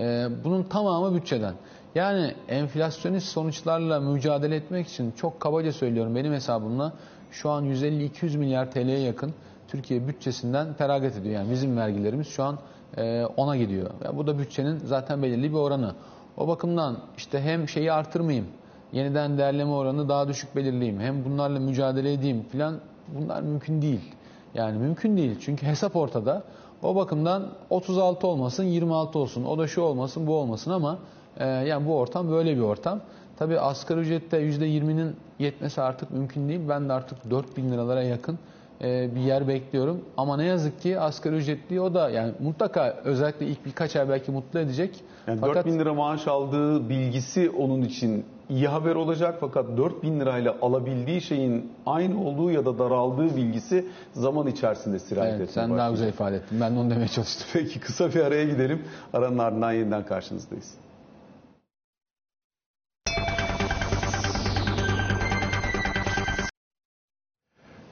Ee, 0.00 0.28
bunun 0.44 0.62
tamamı 0.62 1.16
bütçeden. 1.16 1.54
Yani 1.94 2.34
enflasyonist 2.48 3.28
sonuçlarla 3.28 4.00
mücadele 4.00 4.56
etmek 4.56 4.88
için 4.88 5.10
çok 5.10 5.40
kabaca 5.40 5.72
söylüyorum 5.72 6.14
benim 6.14 6.32
hesabımla 6.32 6.92
şu 7.30 7.50
an 7.50 7.64
150-200 7.64 8.36
milyar 8.36 8.70
TL'ye 8.70 8.98
yakın 8.98 9.34
Türkiye 9.68 10.08
bütçesinden 10.08 10.74
feragat 10.74 11.16
ediyor. 11.16 11.34
Yani 11.34 11.50
bizim 11.50 11.76
vergilerimiz 11.76 12.28
şu 12.28 12.44
an 12.44 12.58
e, 12.96 13.24
ona 13.36 13.56
gidiyor. 13.56 13.90
Bu 14.12 14.26
da 14.26 14.38
bütçenin 14.38 14.78
zaten 14.78 15.22
belirli 15.22 15.50
bir 15.50 15.58
oranı. 15.58 15.94
O 16.36 16.48
bakımdan 16.48 16.96
işte 17.16 17.40
hem 17.40 17.68
şeyi 17.68 17.92
artırmayayım, 17.92 18.46
yeniden 18.92 19.38
değerleme 19.38 19.70
oranı 19.70 20.08
daha 20.08 20.28
düşük 20.28 20.56
belirleyeyim, 20.56 21.00
hem 21.00 21.24
bunlarla 21.24 21.60
mücadele 21.60 22.12
edeyim 22.12 22.44
filan 22.52 22.80
bunlar 23.08 23.42
mümkün 23.42 23.82
değil. 23.82 24.12
Yani 24.54 24.78
mümkün 24.78 25.16
değil 25.16 25.38
çünkü 25.40 25.66
hesap 25.66 25.96
ortada. 25.96 26.42
O 26.82 26.96
bakımdan 26.96 27.50
36 27.70 28.26
olmasın, 28.26 28.64
26 28.64 29.18
olsun, 29.18 29.44
o 29.44 29.58
da 29.58 29.66
şu 29.66 29.80
olmasın, 29.80 30.26
bu 30.26 30.34
olmasın 30.34 30.70
ama 30.70 30.98
e, 31.36 31.46
yani 31.46 31.86
bu 31.86 31.98
ortam 31.98 32.30
böyle 32.30 32.56
bir 32.56 32.62
ortam. 32.62 33.00
Tabii 33.36 33.60
asgari 33.60 34.00
ücrette 34.00 34.36
%20'nin 34.36 35.16
yetmesi 35.38 35.82
artık 35.82 36.10
mümkün 36.10 36.48
değil. 36.48 36.60
Ben 36.68 36.88
de 36.88 36.92
artık 36.92 37.30
4000 37.30 37.72
liralara 37.72 38.02
yakın 38.02 38.38
e, 38.84 39.14
bir 39.14 39.20
yer 39.20 39.48
bekliyorum. 39.48 40.04
Ama 40.16 40.36
ne 40.36 40.44
yazık 40.44 40.80
ki 40.80 41.00
asgari 41.00 41.36
ücretli 41.36 41.80
o 41.80 41.94
da 41.94 42.10
yani 42.10 42.32
mutlaka 42.40 42.96
özellikle 43.04 43.46
ilk 43.46 43.66
birkaç 43.66 43.96
ay 43.96 44.08
belki 44.08 44.30
mutlu 44.30 44.58
edecek. 44.58 45.00
Yani 45.26 45.40
Fakat 45.40 45.64
4000 45.64 45.78
lira 45.78 45.94
maaş 45.94 46.28
aldığı 46.28 46.88
bilgisi 46.88 47.50
onun 47.50 47.82
için 47.82 48.24
iyi 48.48 48.68
haber 48.68 48.94
olacak 48.94 49.36
fakat 49.40 49.76
4000 49.76 50.20
lirayla 50.20 50.56
alabildiği 50.62 51.20
şeyin 51.20 51.72
aynı 51.86 52.24
olduğu 52.24 52.50
ya 52.50 52.64
da 52.64 52.78
daraldığı 52.78 53.36
bilgisi 53.36 53.86
zaman 54.12 54.46
içerisinde 54.46 54.98
sirayet 54.98 55.34
evet, 55.34 55.48
etmeye 55.50 55.66
sen 55.66 55.78
daha 55.78 55.90
güzel 55.90 56.08
ifade 56.08 56.36
ettin. 56.36 56.60
Ben 56.60 56.76
de 56.76 56.78
onu 56.78 56.90
demeye 56.90 57.08
çalıştım. 57.08 57.46
Peki 57.52 57.80
kısa 57.80 58.14
bir 58.14 58.20
araya 58.20 58.44
gidelim. 58.44 58.82
Aranın 59.12 59.38
ardından 59.38 59.72
yeniden 59.72 60.06
karşınızdayız. 60.06 60.83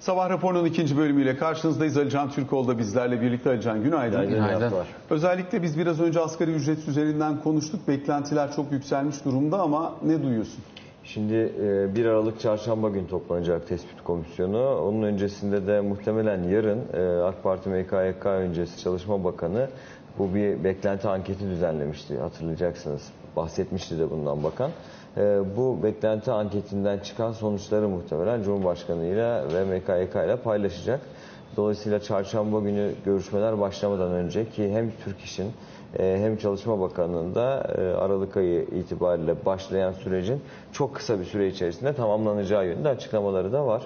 Sabah 0.02 0.30
raporunun 0.30 0.64
ikinci 0.64 0.96
bölümüyle 0.96 1.36
karşınızdayız. 1.36 1.96
Alican 1.96 2.30
Türkoğlu 2.30 2.68
da 2.68 2.78
bizlerle 2.78 3.20
birlikte. 3.20 3.50
Alican 3.50 3.82
günaydın. 3.82 4.28
Günaydın. 4.28 4.72
Özellikle 5.10 5.62
biz 5.62 5.78
biraz 5.78 6.00
önce 6.00 6.20
asgari 6.20 6.50
ücret 6.50 6.88
üzerinden 6.88 7.40
konuştuk. 7.40 7.88
Beklentiler 7.88 8.52
çok 8.56 8.72
yükselmiş 8.72 9.24
durumda 9.24 9.60
ama 9.60 9.94
ne 10.04 10.22
duyuyorsun? 10.22 10.60
Şimdi 11.04 11.34
e, 11.34 11.94
1 11.94 12.06
Aralık 12.06 12.40
Çarşamba 12.40 12.88
günü 12.88 13.08
toplanacak 13.08 13.68
tespit 13.68 14.04
komisyonu. 14.04 14.76
Onun 14.76 15.02
öncesinde 15.02 15.66
de 15.66 15.80
muhtemelen 15.80 16.42
yarın 16.42 16.80
e, 16.92 17.22
AK 17.22 17.42
Parti 17.42 17.68
MKYK 17.68 18.26
öncesi 18.26 18.80
Çalışma 18.80 19.24
Bakanı 19.24 19.68
bu 20.18 20.34
bir 20.34 20.64
beklenti 20.64 21.08
anketi 21.08 21.50
düzenlemişti 21.50 22.18
hatırlayacaksınız. 22.18 23.02
Bahsetmişti 23.36 23.98
de 23.98 24.10
bundan 24.10 24.44
bakan. 24.44 24.70
E, 25.16 25.40
Bu 25.56 25.82
beklenti 25.82 26.30
anketinden 26.32 26.98
çıkan 26.98 27.32
sonuçları 27.32 27.88
muhtemelen 27.88 28.42
Cumhurbaşkanı 28.42 29.04
ile 29.06 29.54
ve 29.54 29.64
MKYK 29.64 30.14
ile 30.14 30.36
paylaşacak. 30.36 31.00
Dolayısıyla 31.56 32.00
çarşamba 32.00 32.60
günü 32.60 32.92
görüşmeler 33.04 33.60
başlamadan 33.60 34.12
önce 34.12 34.48
ki 34.50 34.72
hem 34.72 34.92
Türk 35.04 35.20
İş'in 35.20 35.52
e, 35.98 36.18
hem 36.22 36.36
Çalışma 36.36 36.80
Bakanlığı'nda 36.80 37.74
e, 37.78 37.80
Aralık 37.80 38.36
ayı 38.36 38.62
itibariyle 38.62 39.34
başlayan 39.46 39.92
sürecin 39.92 40.40
çok 40.72 40.94
kısa 40.94 41.20
bir 41.20 41.24
süre 41.24 41.48
içerisinde 41.48 41.92
tamamlanacağı 41.92 42.66
yönünde 42.66 42.88
açıklamaları 42.88 43.52
da 43.52 43.66
var. 43.66 43.82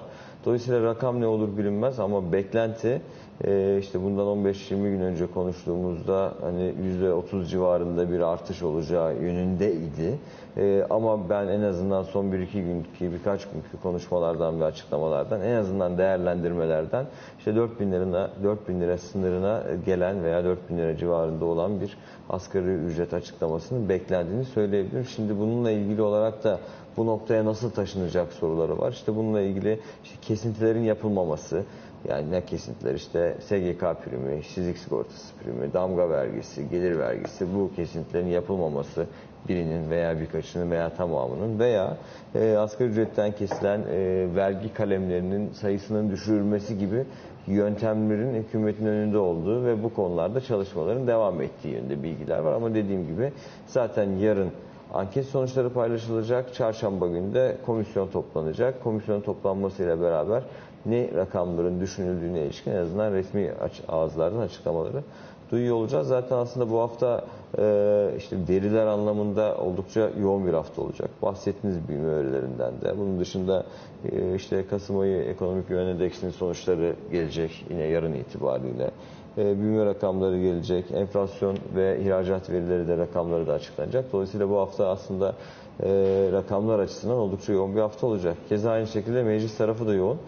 Dolayısıyla 0.46 0.82
rakam 0.82 1.20
ne 1.20 1.26
olur 1.26 1.58
bilinmez 1.58 2.00
ama 2.00 2.32
beklenti 2.32 3.02
e, 3.44 3.78
işte 3.80 4.02
bundan 4.02 4.26
15-20 4.26 4.90
gün 4.90 5.00
önce 5.00 5.26
konuştuğumuzda 5.26 6.34
hani 6.40 6.74
%30 7.02 7.46
civarında 7.46 8.10
bir 8.10 8.20
artış 8.20 8.62
olacağı 8.62 9.14
yönündeydi. 9.14 10.18
E, 10.56 10.86
ama 10.90 11.30
ben 11.30 11.48
en 11.48 11.60
azından 11.60 12.02
son 12.02 12.24
1-2 12.24 12.52
günkü 12.52 13.12
birkaç 13.12 13.44
günkü 13.44 13.82
konuşmalardan 13.82 14.60
ve 14.60 14.64
açıklamalardan 14.64 15.40
en 15.40 15.54
azından 15.54 15.98
değerlendirmelerden 15.98 17.06
işte 17.38 17.56
4000 17.56 17.92
lirına 17.92 18.30
4000 18.42 18.80
lira 18.80 18.98
sınırına 18.98 19.62
gelen 19.86 20.24
veya 20.24 20.44
4000 20.44 20.78
lira 20.78 20.96
civarında 20.96 21.44
olan 21.44 21.80
bir 21.80 21.98
asgari 22.30 22.74
ücret 22.74 23.14
açıklamasının 23.14 23.88
beklendiğini 23.88 24.44
söyleyebilirim. 24.44 25.04
Şimdi 25.04 25.38
bununla 25.38 25.70
ilgili 25.70 26.02
olarak 26.02 26.44
da 26.44 26.58
bu 26.96 27.06
noktaya 27.06 27.44
nasıl 27.44 27.70
taşınacak 27.70 28.32
soruları 28.32 28.78
var. 28.78 28.92
İşte 28.92 29.16
bununla 29.16 29.40
ilgili 29.40 29.80
işte 30.04 30.16
kesintilerin 30.22 30.84
yapılmaması, 30.84 31.62
yani 32.08 32.30
ne 32.30 32.44
kesintiler 32.44 32.94
işte 32.94 33.36
SGK 33.40 33.80
primi, 34.04 34.40
işsizlik 34.40 34.78
sigortası 34.78 35.34
primi, 35.34 35.72
damga 35.72 36.10
vergisi, 36.10 36.68
gelir 36.68 36.98
vergisi 36.98 37.46
bu 37.54 37.70
kesintilerin 37.76 38.26
yapılmaması 38.26 39.06
birinin 39.48 39.90
veya 39.90 40.20
birkaçının 40.20 40.70
veya 40.70 40.94
tamamının 40.94 41.58
veya 41.58 41.96
e, 42.34 42.56
asgari 42.56 42.88
ücretten 42.88 43.32
kesilen 43.32 43.80
e, 43.80 44.26
vergi 44.34 44.74
kalemlerinin 44.74 45.52
sayısının 45.52 46.10
düşürülmesi 46.10 46.78
gibi 46.78 47.04
yöntemlerin 47.46 48.34
hükümetin 48.34 48.86
önünde 48.86 49.18
olduğu 49.18 49.64
ve 49.64 49.82
bu 49.82 49.94
konularda 49.94 50.40
çalışmaların 50.40 51.06
devam 51.06 51.42
ettiği 51.42 51.68
yönünde 51.68 52.02
bilgiler 52.02 52.38
var. 52.38 52.52
Ama 52.52 52.74
dediğim 52.74 53.06
gibi 53.06 53.32
zaten 53.66 54.10
yarın 54.10 54.50
anket 54.96 55.26
sonuçları 55.26 55.70
paylaşılacak. 55.70 56.54
Çarşamba 56.54 57.06
günü 57.06 57.34
de 57.34 57.56
komisyon 57.66 58.08
toplanacak. 58.08 58.84
Komisyonun 58.84 59.20
toplanmasıyla 59.20 60.00
beraber 60.00 60.42
ne 60.86 61.10
rakamların 61.14 61.80
düşünüldüğüne 61.80 62.40
ilişkin 62.40 62.70
en 62.70 62.76
azından 62.76 63.12
resmi 63.12 63.52
ağızlardan 63.88 64.40
açıklamaları 64.40 65.02
duyuyor 65.50 65.76
olacağız. 65.76 66.08
Zaten 66.08 66.36
aslında 66.36 66.70
bu 66.70 66.80
hafta 66.80 67.24
e, 67.58 68.10
işte 68.16 68.36
veriler 68.48 68.86
anlamında 68.86 69.56
oldukça 69.56 70.10
yoğun 70.20 70.46
bir 70.46 70.52
hafta 70.52 70.82
olacak. 70.82 71.10
Bahsettiğiniz 71.22 71.88
büyüme 71.88 72.16
verilerinden 72.16 72.80
de. 72.80 72.98
Bunun 72.98 73.20
dışında 73.20 73.66
e, 74.12 74.34
işte 74.34 74.66
Kasım 74.66 74.98
ayı 74.98 75.22
ekonomik 75.22 75.70
endeksinin 75.70 76.30
sonuçları 76.30 76.96
gelecek 77.12 77.64
yine 77.70 77.84
yarın 77.84 78.12
itibariyle. 78.12 78.90
E, 79.38 79.60
büyüme 79.60 79.86
rakamları 79.86 80.40
gelecek. 80.40 80.90
Enflasyon 80.90 81.58
ve 81.74 82.00
ihracat 82.00 82.50
verileri 82.50 82.88
de 82.88 82.96
rakamları 82.96 83.46
da 83.46 83.52
açıklanacak. 83.52 84.12
Dolayısıyla 84.12 84.50
bu 84.50 84.56
hafta 84.58 84.88
aslında 84.88 85.34
e, 85.82 85.88
rakamlar 86.32 86.78
açısından 86.78 87.16
oldukça 87.16 87.52
yoğun 87.52 87.76
bir 87.76 87.80
hafta 87.80 88.06
olacak. 88.06 88.36
Keza 88.48 88.70
aynı 88.70 88.86
şekilde 88.86 89.22
meclis 89.22 89.56
tarafı 89.56 89.86
da 89.86 89.94
yoğun. 89.94 90.18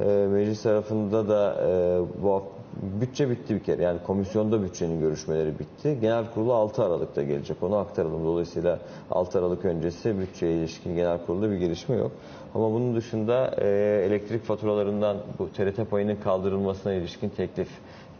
E, 0.00 0.04
meclis 0.30 0.62
tarafında 0.62 1.28
da 1.28 1.56
bu 2.22 2.32
hafta 2.32 2.54
bütçe 3.00 3.30
bitti 3.30 3.54
bir 3.54 3.60
kere. 3.60 3.82
Yani 3.82 3.98
komisyonda 4.06 4.62
bütçenin 4.62 5.00
görüşmeleri 5.00 5.58
bitti. 5.58 5.98
Genel 6.00 6.24
kurulu 6.34 6.54
6 6.54 6.84
Aralık'ta 6.84 7.22
gelecek. 7.22 7.62
Onu 7.62 7.76
aktaralım. 7.76 8.24
Dolayısıyla 8.24 8.78
6 9.10 9.38
Aralık 9.38 9.64
öncesi 9.64 10.18
bütçeye 10.18 10.56
ilişkin 10.56 10.94
genel 10.94 11.18
kurulda 11.26 11.50
bir 11.50 11.56
gelişme 11.56 11.96
yok. 11.96 12.12
Ama 12.54 12.72
bunun 12.72 12.96
dışında 12.96 13.46
elektrik 14.06 14.44
faturalarından 14.44 15.16
bu 15.38 15.48
TRT 15.50 15.90
payının 15.90 16.16
kaldırılmasına 16.16 16.92
ilişkin 16.92 17.28
teklif 17.28 17.68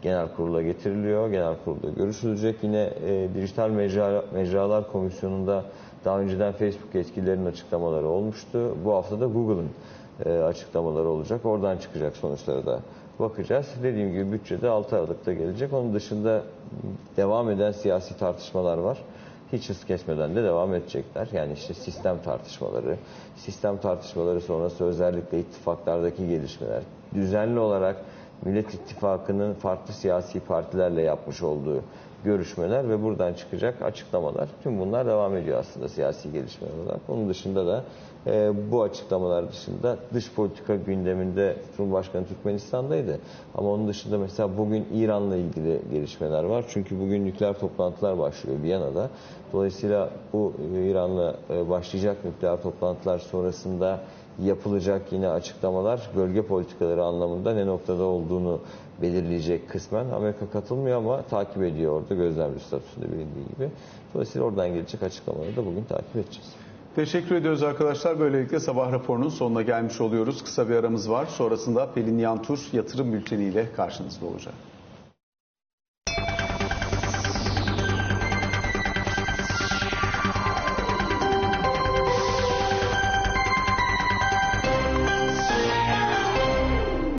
genel 0.05 0.27
kurula 0.35 0.61
getiriliyor. 0.61 1.29
Genel 1.29 1.55
kurulda 1.65 1.89
görüşülecek. 1.89 2.55
Yine 2.63 2.89
e, 3.05 3.29
Dijital 3.35 3.69
Mecra, 3.69 4.23
Mecralar 4.33 4.91
Komisyonu'nda 4.91 5.63
daha 6.05 6.19
önceden 6.19 6.51
Facebook 6.51 6.95
yetkililerinin 6.95 7.45
açıklamaları 7.45 8.07
olmuştu. 8.07 8.77
Bu 8.85 8.93
hafta 8.93 9.19
da 9.19 9.25
Google'ın 9.25 9.69
e, 10.25 10.43
açıklamaları 10.43 11.09
olacak. 11.09 11.45
Oradan 11.45 11.77
çıkacak 11.77 12.17
sonuçlara 12.17 12.65
da 12.65 12.79
bakacağız. 13.19 13.67
Dediğim 13.83 14.11
gibi 14.11 14.31
bütçede 14.31 14.69
6 14.69 14.95
Aralık'ta 14.95 15.33
gelecek. 15.33 15.73
Onun 15.73 15.93
dışında 15.93 16.43
devam 17.17 17.49
eden 17.49 17.71
siyasi 17.71 18.17
tartışmalar 18.17 18.77
var. 18.77 18.97
Hiç 19.53 19.69
hız 19.69 19.85
kesmeden 19.85 20.35
de 20.35 20.43
devam 20.43 20.73
edecekler. 20.73 21.27
Yani 21.33 21.53
işte 21.53 21.73
sistem 21.73 22.17
tartışmaları, 22.23 22.97
sistem 23.35 23.77
tartışmaları 23.77 24.41
sonrası 24.41 24.83
özellikle 24.83 25.39
ittifaklardaki 25.39 26.27
gelişmeler, 26.27 26.83
düzenli 27.15 27.59
olarak 27.59 27.95
Millet 28.45 28.73
İttifakı'nın 28.73 29.53
farklı 29.53 29.93
siyasi 29.93 30.39
partilerle 30.39 31.01
yapmış 31.01 31.43
olduğu 31.43 31.81
görüşmeler 32.25 32.89
ve 32.89 33.03
buradan 33.03 33.33
çıkacak 33.33 33.81
açıklamalar. 33.81 34.49
Tüm 34.63 34.79
bunlar 34.79 35.05
devam 35.05 35.35
ediyor 35.35 35.59
aslında 35.59 35.89
siyasi 35.89 36.31
gelişmeler 36.31 36.73
olarak. 36.85 36.99
Onun 37.09 37.29
dışında 37.29 37.67
da 37.67 37.83
e, 38.27 38.51
bu 38.71 38.83
açıklamalar 38.83 39.51
dışında 39.51 39.97
dış 40.13 40.33
politika 40.33 40.75
gündeminde 40.75 41.55
Cumhurbaşkanı 41.77 42.25
Türkmenistan'daydı. 42.25 43.19
Ama 43.55 43.69
onun 43.69 43.87
dışında 43.87 44.17
mesela 44.17 44.57
bugün 44.57 44.87
İran'la 44.93 45.35
ilgili 45.35 45.81
gelişmeler 45.91 46.43
var. 46.43 46.65
Çünkü 46.69 46.99
bugün 46.99 47.25
nükleer 47.25 47.59
toplantılar 47.59 48.19
başlıyor 48.19 48.61
Viyana'da. 48.61 49.09
Dolayısıyla 49.53 50.09
bu 50.33 50.53
İran'la 50.75 51.35
e, 51.49 51.69
başlayacak 51.69 52.17
nükleer 52.25 52.61
toplantılar 52.61 53.19
sonrasında 53.19 53.99
yapılacak 54.43 55.01
yine 55.11 55.27
açıklamalar 55.27 56.09
bölge 56.15 56.41
politikaları 56.41 57.03
anlamında 57.03 57.53
ne 57.53 57.65
noktada 57.65 58.03
olduğunu 58.03 58.59
belirleyecek 59.01 59.69
kısmen. 59.69 60.09
Amerika 60.09 60.49
katılmıyor 60.49 60.97
ama 60.97 61.21
takip 61.21 61.63
ediyor 61.63 62.01
orada 62.01 62.15
gözlemci 62.15 62.59
statüsünde 62.59 63.05
bilindiği 63.05 63.45
gibi. 63.55 63.69
Dolayısıyla 64.13 64.47
oradan 64.47 64.73
gelecek 64.73 65.03
açıklamaları 65.03 65.55
da 65.55 65.65
bugün 65.65 65.83
takip 65.83 66.15
edeceğiz. 66.15 66.49
Teşekkür 66.95 67.35
ediyoruz 67.35 67.63
arkadaşlar. 67.63 68.19
Böylelikle 68.19 68.59
sabah 68.59 68.91
raporunun 68.91 69.29
sonuna 69.29 69.61
gelmiş 69.61 70.01
oluyoruz. 70.01 70.43
Kısa 70.43 70.69
bir 70.69 70.75
aramız 70.75 71.09
var. 71.09 71.25
Sonrasında 71.25 71.91
Pelin 71.93 72.17
Yantur 72.17 72.59
yatırım 72.73 73.13
bülteniyle 73.13 73.71
karşınızda 73.75 74.25
olacak. 74.25 74.53